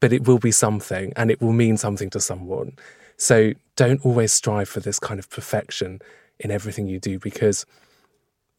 but 0.00 0.12
it 0.12 0.26
will 0.26 0.38
be 0.38 0.52
something 0.52 1.12
and 1.16 1.30
it 1.30 1.40
will 1.40 1.52
mean 1.52 1.76
something 1.76 2.10
to 2.10 2.20
someone. 2.20 2.76
So 3.16 3.52
don't 3.76 4.04
always 4.04 4.32
strive 4.32 4.68
for 4.68 4.80
this 4.80 4.98
kind 4.98 5.18
of 5.18 5.28
perfection 5.30 6.00
in 6.38 6.50
everything 6.50 6.86
you 6.86 6.98
do 6.98 7.18
because 7.18 7.66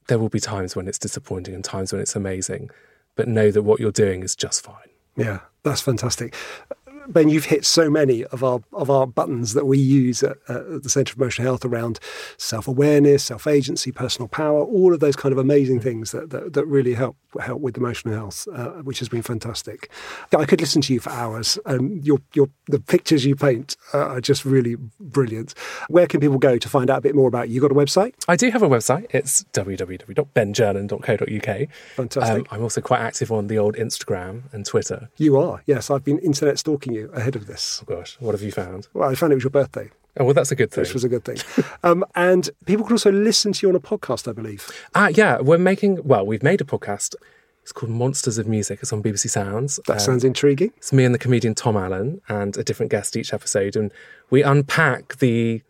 there 0.07 0.19
will 0.19 0.29
be 0.29 0.39
times 0.39 0.75
when 0.75 0.87
it's 0.87 0.99
disappointing 0.99 1.55
and 1.55 1.63
times 1.63 1.91
when 1.91 2.01
it's 2.01 2.15
amazing. 2.15 2.69
But 3.15 3.27
know 3.27 3.51
that 3.51 3.63
what 3.63 3.79
you're 3.79 3.91
doing 3.91 4.23
is 4.23 4.35
just 4.35 4.63
fine. 4.63 4.75
Yeah, 5.15 5.39
that's 5.63 5.81
fantastic 5.81 6.35
Ben, 7.07 7.29
you've 7.29 7.45
hit 7.45 7.65
so 7.65 7.89
many 7.89 8.25
of 8.25 8.43
our 8.43 8.61
of 8.73 8.89
our 8.89 9.07
buttons 9.07 9.53
that 9.53 9.65
we 9.65 9.77
use 9.77 10.23
at, 10.23 10.37
at 10.47 10.83
the 10.83 10.89
Centre 10.89 11.13
for 11.13 11.21
Emotional 11.21 11.45
Health 11.45 11.63
around 11.65 11.99
self 12.37 12.67
awareness, 12.67 13.23
self 13.23 13.47
agency, 13.47 13.91
personal 13.91 14.27
power, 14.27 14.63
all 14.63 14.93
of 14.93 14.99
those 14.99 15.15
kind 15.15 15.31
of 15.31 15.39
amazing 15.39 15.79
things 15.79 16.11
that 16.11 16.29
that, 16.31 16.53
that 16.53 16.65
really 16.65 16.93
help 16.93 17.15
help 17.39 17.61
with 17.61 17.77
emotional 17.77 18.13
health, 18.13 18.45
uh, 18.53 18.71
which 18.83 18.99
has 18.99 19.07
been 19.09 19.21
fantastic. 19.21 19.89
I 20.37 20.45
could 20.45 20.59
listen 20.59 20.81
to 20.83 20.93
you 20.93 20.99
for 20.99 21.11
hours, 21.11 21.57
and 21.65 22.05
your 22.05 22.19
your 22.33 22.49
the 22.67 22.79
pictures 22.79 23.25
you 23.25 23.35
paint 23.35 23.75
are 23.93 24.21
just 24.21 24.45
really 24.45 24.75
brilliant. 24.99 25.53
Where 25.87 26.07
can 26.07 26.19
people 26.19 26.39
go 26.39 26.57
to 26.57 26.69
find 26.69 26.89
out 26.89 26.97
a 26.99 27.01
bit 27.01 27.15
more 27.15 27.27
about 27.27 27.49
you? 27.49 27.55
You 27.55 27.61
got 27.61 27.71
a 27.71 27.75
website? 27.75 28.13
I 28.27 28.35
do 28.35 28.49
have 28.49 28.63
a 28.63 28.69
website. 28.69 29.05
It's 29.11 29.43
www.bengernon.co.uk. 29.53 31.67
Fantastic. 31.95 32.39
Um, 32.39 32.45
I'm 32.49 32.63
also 32.63 32.81
quite 32.81 33.01
active 33.01 33.31
on 33.31 33.47
the 33.47 33.57
old 33.57 33.75
Instagram 33.75 34.43
and 34.53 34.65
Twitter. 34.65 35.09
You 35.17 35.37
are, 35.37 35.61
yes. 35.65 35.91
I've 35.91 36.03
been 36.03 36.19
internet 36.19 36.59
stalking 36.59 36.90
you 36.91 37.11
ahead 37.13 37.35
of 37.35 37.47
this. 37.47 37.83
Oh 37.83 37.95
gosh, 37.95 38.17
what 38.19 38.33
have 38.33 38.41
you 38.41 38.51
found? 38.51 38.87
Well, 38.93 39.09
I 39.09 39.15
found 39.15 39.33
it 39.33 39.35
was 39.35 39.43
your 39.43 39.51
birthday. 39.51 39.89
Oh, 40.19 40.25
well, 40.25 40.33
that's 40.33 40.51
a 40.51 40.55
good 40.55 40.71
thing. 40.71 40.81
Which 40.81 40.93
was 40.93 41.03
a 41.03 41.09
good 41.09 41.23
thing. 41.23 41.37
um, 41.83 42.03
and 42.15 42.49
people 42.65 42.85
can 42.85 42.93
also 42.93 43.11
listen 43.11 43.53
to 43.53 43.65
you 43.65 43.69
on 43.69 43.75
a 43.75 43.79
podcast, 43.79 44.27
I 44.27 44.33
believe. 44.33 44.69
Ah, 44.93 45.05
uh, 45.05 45.07
yeah. 45.07 45.39
We're 45.39 45.57
making, 45.57 46.03
well, 46.03 46.25
we've 46.25 46.43
made 46.43 46.59
a 46.59 46.65
podcast. 46.65 47.15
It's 47.61 47.71
called 47.71 47.91
Monsters 47.91 48.37
of 48.37 48.47
Music. 48.47 48.79
It's 48.81 48.91
on 48.91 49.01
BBC 49.01 49.29
Sounds. 49.29 49.79
That 49.87 49.93
um, 49.93 49.99
sounds 49.99 50.23
intriguing. 50.23 50.73
It's 50.77 50.91
me 50.91 51.05
and 51.05 51.15
the 51.15 51.19
comedian 51.19 51.55
Tom 51.55 51.77
Allen 51.77 52.19
and 52.27 52.57
a 52.57 52.63
different 52.63 52.91
guest 52.91 53.15
each 53.15 53.33
episode. 53.33 53.75
And 53.75 53.91
we 54.29 54.43
unpack 54.43 55.17
the 55.19 55.61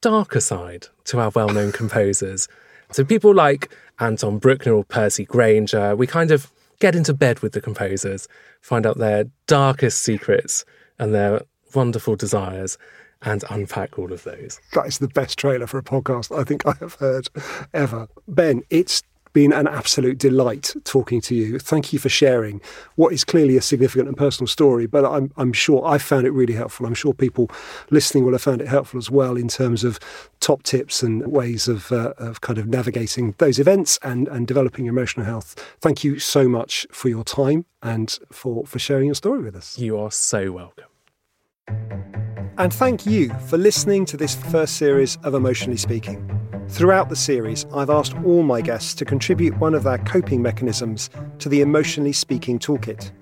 darker 0.00 0.40
side 0.40 0.86
to 1.04 1.20
our 1.20 1.30
well 1.30 1.50
known 1.50 1.72
composers. 1.72 2.48
So 2.92 3.04
people 3.04 3.34
like 3.34 3.70
Anton 3.98 4.38
Bruckner 4.38 4.72
or 4.72 4.84
Percy 4.84 5.24
Grainger, 5.24 5.96
we 5.96 6.06
kind 6.06 6.30
of 6.30 6.50
get 6.80 6.94
into 6.94 7.14
bed 7.14 7.40
with 7.40 7.52
the 7.52 7.60
composers, 7.60 8.28
find 8.60 8.86
out 8.86 8.98
their 8.98 9.24
darkest 9.46 10.02
secrets 10.02 10.64
and 10.98 11.14
their 11.14 11.42
wonderful 11.74 12.16
desires, 12.16 12.78
and 13.22 13.44
unpack 13.50 13.98
all 13.98 14.12
of 14.12 14.24
those. 14.24 14.60
That 14.74 14.86
is 14.86 14.98
the 14.98 15.08
best 15.08 15.38
trailer 15.38 15.66
for 15.66 15.78
a 15.78 15.82
podcast 15.82 16.36
I 16.36 16.44
think 16.44 16.66
I 16.66 16.74
have 16.80 16.94
heard 16.94 17.28
ever. 17.72 18.08
Ben, 18.28 18.62
it's 18.70 19.02
been 19.36 19.52
an 19.52 19.68
absolute 19.68 20.16
delight 20.16 20.74
talking 20.84 21.20
to 21.20 21.34
you. 21.34 21.58
Thank 21.58 21.92
you 21.92 21.98
for 21.98 22.08
sharing 22.08 22.58
what 22.94 23.12
is 23.12 23.22
clearly 23.22 23.58
a 23.58 23.60
significant 23.60 24.08
and 24.08 24.16
personal 24.16 24.46
story, 24.46 24.86
but 24.86 25.04
I'm, 25.04 25.30
I'm 25.36 25.52
sure 25.52 25.86
I 25.86 25.98
found 25.98 26.26
it 26.26 26.30
really 26.30 26.54
helpful. 26.54 26.86
I'm 26.86 26.94
sure 26.94 27.12
people 27.12 27.50
listening 27.90 28.24
will 28.24 28.32
have 28.32 28.40
found 28.40 28.62
it 28.62 28.68
helpful 28.68 28.96
as 28.96 29.10
well 29.10 29.36
in 29.36 29.48
terms 29.48 29.84
of 29.84 30.00
top 30.40 30.62
tips 30.62 31.02
and 31.02 31.26
ways 31.26 31.68
of, 31.68 31.92
uh, 31.92 32.14
of 32.16 32.40
kind 32.40 32.58
of 32.58 32.66
navigating 32.66 33.34
those 33.36 33.58
events 33.58 33.98
and, 34.02 34.26
and 34.28 34.46
developing 34.46 34.86
your 34.86 34.94
emotional 34.94 35.26
health. 35.26 35.54
Thank 35.82 36.02
you 36.02 36.18
so 36.18 36.48
much 36.48 36.86
for 36.90 37.10
your 37.10 37.22
time 37.22 37.66
and 37.82 38.18
for, 38.32 38.64
for 38.64 38.78
sharing 38.78 39.04
your 39.04 39.14
story 39.16 39.42
with 39.42 39.54
us. 39.54 39.78
You 39.78 39.98
are 39.98 40.10
so 40.10 40.50
welcome. 40.50 40.86
And 42.56 42.72
thank 42.72 43.04
you 43.04 43.28
for 43.48 43.58
listening 43.58 44.06
to 44.06 44.16
this 44.16 44.34
first 44.34 44.78
series 44.78 45.18
of 45.24 45.34
Emotionally 45.34 45.76
Speaking. 45.76 46.26
Throughout 46.68 47.08
the 47.08 47.16
series, 47.16 47.64
I've 47.72 47.90
asked 47.90 48.14
all 48.24 48.42
my 48.42 48.60
guests 48.60 48.92
to 48.94 49.04
contribute 49.04 49.56
one 49.58 49.72
of 49.72 49.84
their 49.84 49.98
coping 49.98 50.42
mechanisms 50.42 51.10
to 51.38 51.48
the 51.48 51.60
Emotionally 51.60 52.12
Speaking 52.12 52.58
Toolkit. 52.58 53.12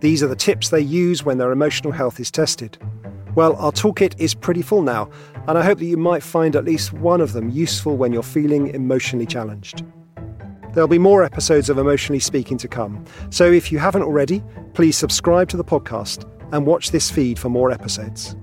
These 0.00 0.22
are 0.22 0.28
the 0.28 0.36
tips 0.36 0.68
they 0.68 0.80
use 0.80 1.24
when 1.24 1.36
their 1.36 1.50
emotional 1.50 1.92
health 1.92 2.20
is 2.20 2.30
tested. 2.30 2.78
Well, 3.34 3.56
our 3.56 3.72
toolkit 3.72 4.14
is 4.18 4.34
pretty 4.34 4.62
full 4.62 4.82
now, 4.82 5.10
and 5.48 5.58
I 5.58 5.64
hope 5.64 5.80
that 5.80 5.84
you 5.84 5.96
might 5.96 6.22
find 6.22 6.54
at 6.54 6.64
least 6.64 6.92
one 6.92 7.20
of 7.20 7.32
them 7.32 7.50
useful 7.50 7.96
when 7.96 8.12
you're 8.12 8.22
feeling 8.22 8.68
emotionally 8.68 9.26
challenged. 9.26 9.84
There'll 10.72 10.88
be 10.88 10.98
more 10.98 11.24
episodes 11.24 11.68
of 11.68 11.78
Emotionally 11.78 12.20
Speaking 12.20 12.56
to 12.58 12.68
come, 12.68 13.04
so 13.30 13.50
if 13.50 13.72
you 13.72 13.78
haven't 13.78 14.02
already, 14.02 14.44
please 14.74 14.96
subscribe 14.96 15.48
to 15.48 15.56
the 15.56 15.64
podcast 15.64 16.24
and 16.52 16.66
watch 16.66 16.92
this 16.92 17.10
feed 17.10 17.38
for 17.38 17.48
more 17.48 17.72
episodes. 17.72 18.36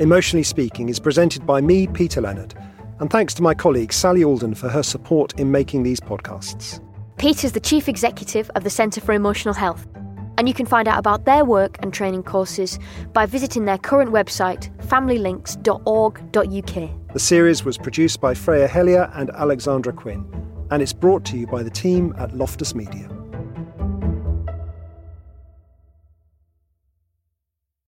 Emotionally 0.00 0.42
Speaking 0.42 0.88
is 0.88 0.98
presented 0.98 1.46
by 1.46 1.60
me, 1.60 1.86
Peter 1.86 2.20
Leonard 2.20 2.54
and 3.00 3.10
thanks 3.10 3.34
to 3.34 3.42
my 3.42 3.54
colleague 3.54 3.92
Sally 3.92 4.22
Alden 4.22 4.54
for 4.54 4.68
her 4.68 4.82
support 4.82 5.38
in 5.40 5.50
making 5.50 5.82
these 5.82 6.00
podcasts. 6.00 6.80
Peter's 7.16 7.52
the 7.52 7.60
Chief 7.60 7.88
Executive 7.88 8.50
of 8.54 8.64
the 8.64 8.70
Centre 8.70 9.00
for 9.00 9.12
Emotional 9.12 9.52
Health, 9.52 9.86
and 10.38 10.48
you 10.48 10.54
can 10.54 10.64
find 10.64 10.88
out 10.88 10.98
about 10.98 11.26
their 11.26 11.44
work 11.44 11.76
and 11.80 11.92
training 11.92 12.22
courses 12.22 12.78
by 13.12 13.26
visiting 13.26 13.66
their 13.66 13.78
current 13.78 14.10
website, 14.10 14.74
familylinks.org.uk. 14.86 17.12
The 17.12 17.18
series 17.18 17.64
was 17.64 17.76
produced 17.76 18.20
by 18.20 18.34
Freya 18.34 18.68
Hellier 18.68 19.10
and 19.18 19.30
Alexandra 19.30 19.92
Quinn, 19.92 20.24
and 20.70 20.80
it's 20.80 20.92
brought 20.92 21.24
to 21.26 21.36
you 21.36 21.46
by 21.46 21.62
the 21.62 21.70
team 21.70 22.14
at 22.16 22.34
Loftus 22.34 22.74
Media. 22.74 23.08